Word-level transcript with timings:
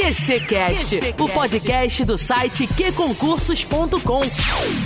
QCcast, 0.00 1.14
o 1.18 1.28
podcast 1.28 2.04
do 2.06 2.16
site 2.16 2.66
qconcursos.com. 2.66 4.22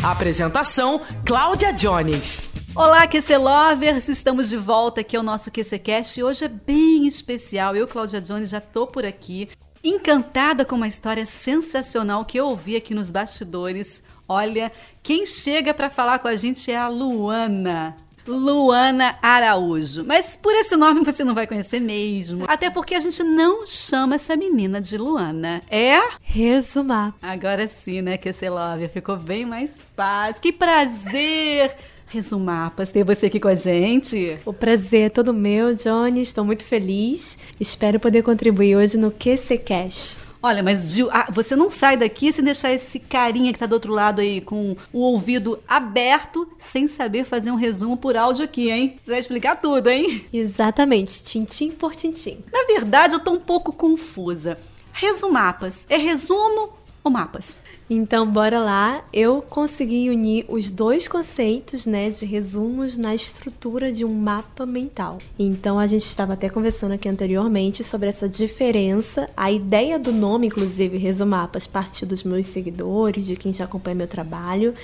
Apresentação: 0.03 1.01
Cláudia 1.25 1.73
Jones. 1.73 2.51
Olá, 2.75 3.07
QC 3.07 3.37
Lovers! 3.37 4.09
Estamos 4.09 4.49
de 4.49 4.57
volta 4.57 5.03
aqui 5.03 5.17
ao 5.17 5.23
nosso 5.23 5.53
QCcast 5.53 6.19
e 6.19 6.25
hoje 6.25 6.47
é 6.47 6.49
bem 6.49 7.07
especial. 7.07 7.77
Eu, 7.77 7.87
Cláudia 7.87 8.21
Jones, 8.21 8.51
já 8.51 8.61
tô 8.61 8.89
por 8.89 9.07
aqui, 9.07 9.49
encantada 9.85 10.65
com 10.65 10.75
uma 10.75 10.89
história 10.89 11.25
sensacional 11.25 12.25
que 12.25 12.41
eu 12.41 12.49
ouvi 12.49 12.75
aqui 12.75 12.93
nos 12.93 13.13
bastidores. 13.13 14.03
Olha, 14.29 14.73
quem 15.01 15.25
chega 15.25 15.73
para 15.73 15.91
falar 15.91 16.19
com 16.19 16.27
a 16.27 16.35
gente 16.35 16.73
é 16.73 16.77
a 16.77 16.89
Luana. 16.89 17.95
Luana 18.27 19.17
Araújo. 19.23 20.05
Mas 20.05 20.37
por 20.37 20.55
esse 20.55 20.77
nome 20.77 21.05
você 21.05 21.23
não 21.25 21.35
vai 21.35 21.47
conhecer 21.47 21.81
mesmo. 21.81 22.45
Até 22.49 22.71
porque 22.71 22.95
a 22.95 23.01
gente 23.01 23.23
não 23.23 23.67
chama 23.67 24.15
essa 24.15 24.37
menina 24.37 24.81
de 24.81 24.97
Luana. 24.97 25.63
É? 25.71 25.99
Resumar. 26.23 27.15
Agora 27.21 27.67
sim, 27.67 28.03
né, 28.03 28.17
que 28.17 28.29
esse 28.29 28.49
love 28.49 28.89
ficou 28.89 29.17
bem 29.17 29.45
mais 29.45 29.87
fácil. 29.97 30.41
Que 30.43 30.53
prazer! 30.53 31.75
Resumapas, 32.07 32.93
ter 32.93 33.03
você 33.03 33.27
aqui 33.27 33.41
com 33.41 33.49
a 33.49 33.55
gente. 33.55 34.39
O 34.45 34.53
prazer 34.53 35.07
é 35.07 35.09
todo 35.09 35.35
meu, 35.35 35.75
Johnny. 35.75 36.23
Estou 36.23 36.45
muito 36.45 36.65
feliz. 36.65 37.39
Espero 37.59 37.99
poder 37.99 38.23
contribuir 38.23 38.77
hoje 38.77 38.97
no 38.97 39.11
QC 39.11 39.59
Cash. 39.59 40.17
Olha, 40.47 40.63
mas 40.63 40.91
Gil, 40.93 41.09
ah, 41.11 41.27
você 41.33 41.57
não 41.57 41.71
sai 41.71 41.97
daqui 41.97 42.31
sem 42.31 42.45
deixar 42.45 42.71
esse 42.71 43.01
carinha 43.01 43.51
que 43.51 43.59
tá 43.59 43.65
do 43.65 43.73
outro 43.73 43.91
lado 43.91 44.21
aí 44.21 44.43
com 44.43 44.77
o 44.93 44.99
ouvido 44.99 45.59
aberto, 45.67 46.47
sem 46.59 46.87
saber 46.87 47.25
fazer 47.25 47.51
um 47.51 47.55
resumo 47.55 47.97
por 47.97 48.15
áudio 48.15 48.45
aqui, 48.45 48.71
hein? 48.71 49.01
Você 49.03 49.11
vai 49.11 49.21
explicar 49.21 49.57
tudo, 49.57 49.89
hein? 49.89 50.27
Exatamente, 50.31 51.25
tintim 51.25 51.71
por 51.71 51.95
tintim. 51.95 52.45
Na 52.53 52.67
verdade, 52.67 53.15
eu 53.15 53.21
tô 53.21 53.31
um 53.31 53.41
pouco 53.41 53.73
confusa. 53.73 54.59
Resumapas, 54.93 55.87
é 55.89 55.97
resumo 55.97 56.75
ou 57.03 57.11
mapas? 57.11 57.59
Então, 57.89 58.27
bora 58.27 58.59
lá. 58.61 59.05
Eu 59.13 59.43
consegui 59.43 60.09
unir 60.09 60.47
os 60.49 60.71
dois 60.71 61.07
conceitos, 61.07 61.87
né, 61.87 62.11
de 62.11 62.25
resumos 62.25 62.97
na 62.97 63.15
estrutura 63.15 63.93
de 63.93 64.05
um 64.05 64.15
mapa 64.15 64.65
mental. 64.65 65.19
Então, 65.39 65.79
a 65.79 65.87
gente 65.87 66.05
estava 66.05 66.33
até 66.33 66.49
conversando 66.49 66.93
aqui 66.93 67.09
anteriormente 67.09 67.85
sobre 67.85 68.09
essa 68.09 68.29
diferença. 68.29 69.29
A 69.37 69.53
ideia 69.53 69.99
do 69.99 70.13
nome, 70.13 70.47
inclusive, 70.47 70.97
Resumapas, 70.97 71.67
partiu 71.67 72.07
dos 72.07 72.23
meus 72.23 72.47
seguidores, 72.47 73.27
de 73.27 73.37
quem 73.37 73.53
já 73.53 73.65
acompanha 73.65 73.97
meu 73.97 74.09
trabalho, 74.09 74.75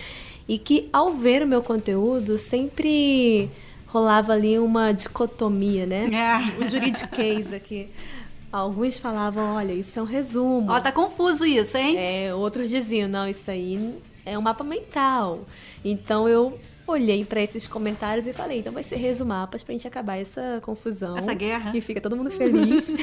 e 0.46 0.58
que 0.58 0.88
ao 0.92 1.12
ver 1.12 1.42
o 1.42 1.46
meu 1.46 1.62
conteúdo 1.62 2.36
sempre 2.36 3.48
rolava 3.86 4.32
ali 4.32 4.58
uma 4.58 4.92
dicotomia, 4.92 5.86
né? 5.86 6.08
É. 6.12 6.62
Um 6.64 6.68
juridiquês 6.68 7.52
aqui. 7.52 7.88
Alguns 8.52 8.98
falavam, 8.98 9.54
olha, 9.54 9.72
isso 9.72 9.98
é 9.98 10.02
um 10.02 10.06
resumo. 10.06 10.66
Ó, 10.68 10.80
tá 10.80 10.90
confuso 10.90 11.44
isso, 11.44 11.76
hein? 11.76 11.96
É, 11.96 12.34
outros 12.34 12.68
diziam, 12.68 13.08
não, 13.08 13.28
isso 13.28 13.48
aí 13.50 13.94
é 14.26 14.36
um 14.36 14.42
mapa 14.42 14.64
mental. 14.64 15.40
Então 15.84 16.28
eu 16.28 16.58
olhei 16.86 17.24
para 17.24 17.40
esses 17.40 17.68
comentários 17.68 18.26
e 18.26 18.32
falei, 18.32 18.58
então 18.58 18.72
vai 18.72 18.82
ser 18.82 18.96
resumapas 18.96 19.62
pra 19.62 19.72
gente 19.72 19.86
acabar 19.86 20.16
essa 20.16 20.60
confusão. 20.62 21.16
Essa 21.16 21.32
guerra. 21.32 21.70
E 21.74 21.80
fica 21.80 22.00
todo 22.00 22.16
mundo 22.16 22.30
feliz. 22.30 22.96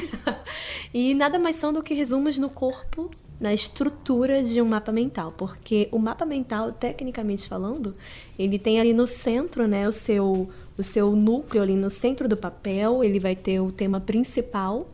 e 0.92 1.14
nada 1.14 1.38
mais 1.38 1.56
são 1.56 1.72
do 1.72 1.82
que 1.82 1.94
resumos 1.94 2.36
no 2.36 2.50
corpo, 2.50 3.10
na 3.40 3.54
estrutura 3.54 4.42
de 4.42 4.60
um 4.60 4.66
mapa 4.66 4.92
mental, 4.92 5.32
porque 5.32 5.88
o 5.90 5.98
mapa 5.98 6.26
mental, 6.26 6.72
tecnicamente 6.72 7.48
falando, 7.48 7.94
ele 8.38 8.58
tem 8.58 8.80
ali 8.80 8.92
no 8.92 9.06
centro, 9.06 9.66
né, 9.66 9.88
o 9.88 9.92
seu 9.92 10.48
o 10.76 10.82
seu 10.82 11.16
núcleo 11.16 11.60
ali 11.60 11.74
no 11.74 11.90
centro 11.90 12.28
do 12.28 12.36
papel, 12.36 13.02
ele 13.02 13.18
vai 13.18 13.34
ter 13.34 13.58
o 13.58 13.72
tema 13.72 14.00
principal 14.00 14.86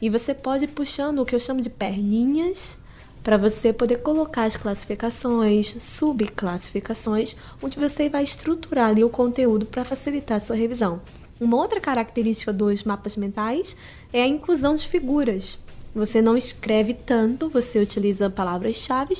e 0.00 0.10
você 0.10 0.34
pode 0.34 0.64
ir 0.64 0.68
puxando 0.68 1.20
o 1.20 1.24
que 1.24 1.34
eu 1.34 1.40
chamo 1.40 1.62
de 1.62 1.70
perninhas 1.70 2.78
para 3.22 3.36
você 3.36 3.72
poder 3.72 4.02
colocar 4.02 4.44
as 4.44 4.56
classificações, 4.56 5.74
subclassificações, 5.82 7.34
onde 7.60 7.78
você 7.78 8.08
vai 8.08 8.22
estruturar 8.22 8.90
ali 8.90 9.02
o 9.02 9.10
conteúdo 9.10 9.66
para 9.66 9.84
facilitar 9.84 10.36
a 10.36 10.40
sua 10.40 10.54
revisão. 10.54 11.00
Uma 11.40 11.56
outra 11.56 11.80
característica 11.80 12.52
dos 12.52 12.84
mapas 12.84 13.16
mentais 13.16 13.76
é 14.12 14.22
a 14.22 14.28
inclusão 14.28 14.74
de 14.74 14.86
figuras. 14.86 15.58
Você 15.94 16.22
não 16.22 16.36
escreve 16.36 16.94
tanto, 16.94 17.48
você 17.48 17.78
utiliza 17.78 18.30
palavras-chave 18.30 19.14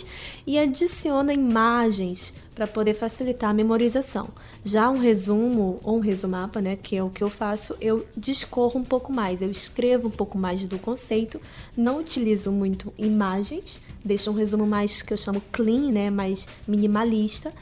e 0.47 0.59
adiciona 0.59 1.33
imagens 1.33 2.33
para 2.56 2.67
poder 2.67 2.94
facilitar 2.94 3.50
a 3.50 3.53
memorização. 3.53 4.31
Já 4.65 4.89
um 4.89 4.99
resumo 4.99 5.78
ou 5.84 5.99
um 5.99 6.00
resumapa, 6.00 6.61
né, 6.61 6.75
que 6.75 6.97
é 6.97 7.03
o 7.03 7.11
que 7.11 7.22
eu 7.22 7.28
faço, 7.28 7.77
eu 7.83 8.06
discorro 8.17 8.81
um 8.81 8.84
pouco 8.84 9.12
mais, 9.12 9.43
eu 9.43 9.50
escrevo 9.50 10.09
um 10.09 10.11
pouco 10.11 10.39
mais 10.39 10.67
do 10.67 10.78
conceito, 10.78 11.39
não 11.77 12.00
utilizo 12.00 12.50
muito 12.50 12.93
imagens, 12.97 13.78
deixo 14.03 14.31
um 14.31 14.34
resumo 14.34 14.67
mais 14.67 15.03
que 15.03 15.12
eu 15.12 15.19
chamo 15.19 15.43
clean, 15.53 15.93
né, 15.93 16.11
mais 16.11 16.49
minimalista 16.67 17.53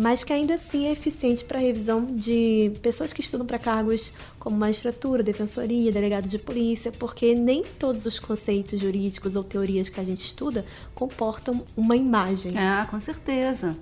mas 0.00 0.24
que 0.24 0.32
ainda 0.32 0.54
assim 0.54 0.86
é 0.86 0.92
eficiente 0.92 1.44
para 1.44 1.58
a 1.58 1.60
revisão 1.60 2.06
de 2.06 2.72
pessoas 2.80 3.12
que 3.12 3.20
estudam 3.20 3.46
para 3.46 3.58
cargos 3.58 4.14
como 4.38 4.56
magistratura, 4.56 5.22
defensoria, 5.22 5.92
delegado 5.92 6.26
de 6.26 6.38
polícia, 6.38 6.90
porque 6.90 7.34
nem 7.34 7.62
todos 7.78 8.06
os 8.06 8.18
conceitos 8.18 8.80
jurídicos 8.80 9.36
ou 9.36 9.44
teorias 9.44 9.90
que 9.90 10.00
a 10.00 10.04
gente 10.04 10.24
estuda 10.24 10.64
comportam 10.94 11.62
uma 11.76 11.96
imagem. 11.96 12.56
Ah, 12.56 12.86
com 12.90 12.98
certeza. 12.98 13.76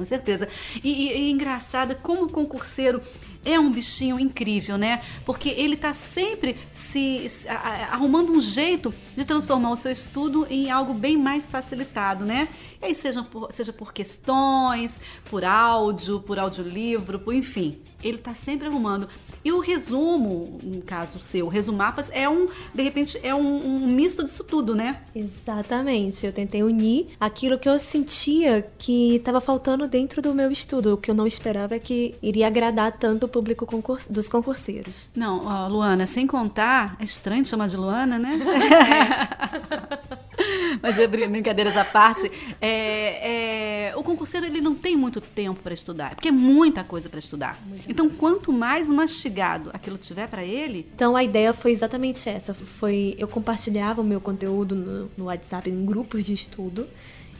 Com 0.00 0.04
certeza. 0.06 0.48
E, 0.82 0.88
e, 0.88 1.12
e 1.12 1.30
engraçado 1.30 1.94
como 1.96 2.24
o 2.24 2.32
concurseiro 2.32 3.02
é 3.44 3.60
um 3.60 3.70
bichinho 3.70 4.18
incrível, 4.18 4.78
né? 4.78 5.02
Porque 5.26 5.50
ele 5.50 5.74
está 5.74 5.92
sempre 5.92 6.56
se, 6.72 7.28
se 7.28 7.46
a, 7.46 7.90
arrumando 7.92 8.32
um 8.32 8.40
jeito 8.40 8.94
de 9.14 9.26
transformar 9.26 9.70
o 9.70 9.76
seu 9.76 9.92
estudo 9.92 10.46
em 10.48 10.70
algo 10.70 10.94
bem 10.94 11.18
mais 11.18 11.50
facilitado, 11.50 12.24
né? 12.24 12.48
E 12.80 12.86
aí 12.86 12.94
seja 12.94 13.22
por, 13.22 13.52
seja 13.52 13.74
por 13.74 13.92
questões, 13.92 14.98
por 15.28 15.44
áudio, 15.44 16.18
por 16.20 16.38
audiolivro, 16.38 17.18
por 17.18 17.34
enfim. 17.34 17.78
Ele 18.02 18.16
está 18.16 18.32
sempre 18.32 18.68
arrumando. 18.68 19.06
E 19.44 19.52
o 19.52 19.58
resumo, 19.58 20.60
no 20.62 20.82
caso 20.82 21.18
seu, 21.18 21.46
o 21.46 21.48
resumapas, 21.48 22.10
é 22.12 22.28
um, 22.28 22.48
de 22.74 22.82
repente, 22.82 23.18
é 23.22 23.34
um, 23.34 23.84
um, 23.84 23.86
misto 23.86 24.22
disso 24.22 24.44
tudo, 24.44 24.74
né? 24.74 25.00
Exatamente. 25.14 26.26
Eu 26.26 26.32
tentei 26.32 26.62
unir 26.62 27.06
aquilo 27.18 27.58
que 27.58 27.68
eu 27.68 27.78
sentia 27.78 28.66
que 28.78 29.16
estava 29.16 29.40
faltando 29.40 29.88
dentro 29.88 30.20
do 30.20 30.34
meu 30.34 30.50
estudo. 30.50 30.94
O 30.94 30.96
que 30.96 31.10
eu 31.10 31.14
não 31.14 31.26
esperava 31.26 31.74
é 31.74 31.78
que 31.78 32.14
iria 32.22 32.46
agradar 32.46 32.92
tanto 32.92 33.26
o 33.26 33.28
público 33.28 33.64
concurs 33.64 34.06
dos 34.08 34.28
concurseiros. 34.28 35.08
Não, 35.14 35.46
ó, 35.46 35.68
Luana, 35.68 36.06
sem 36.06 36.26
contar, 36.26 36.96
é 37.00 37.04
estranho 37.04 37.44
chamar 37.46 37.68
de 37.68 37.76
Luana, 37.76 38.18
né? 38.18 38.38
Mas 40.82 40.98
é 40.98 41.06
brincadeiras 41.06 41.76
à 41.76 41.84
parte. 41.84 42.30
É, 42.60 42.68
é, 42.68 43.39
o 44.00 44.04
concurseiro 44.04 44.46
ele 44.46 44.60
não 44.60 44.74
tem 44.74 44.96
muito 44.96 45.20
tempo 45.20 45.60
para 45.62 45.74
estudar, 45.74 46.14
porque 46.14 46.28
é 46.28 46.32
muita 46.32 46.82
coisa 46.82 47.08
para 47.08 47.18
estudar. 47.18 47.58
Muito 47.66 47.84
então, 47.88 48.08
quanto 48.08 48.52
mais 48.52 48.88
mastigado 48.88 49.70
aquilo 49.72 49.98
tiver 49.98 50.28
para 50.28 50.44
ele. 50.44 50.88
Então, 50.94 51.14
a 51.14 51.22
ideia 51.22 51.52
foi 51.52 51.70
exatamente 51.70 52.28
essa. 52.28 52.54
Foi 52.54 53.14
eu 53.18 53.28
compartilhava 53.28 54.00
o 54.00 54.04
meu 54.04 54.20
conteúdo 54.20 54.74
no, 54.74 55.10
no 55.16 55.24
WhatsApp 55.26 55.68
em 55.68 55.84
grupos 55.84 56.24
de 56.24 56.34
estudo. 56.34 56.88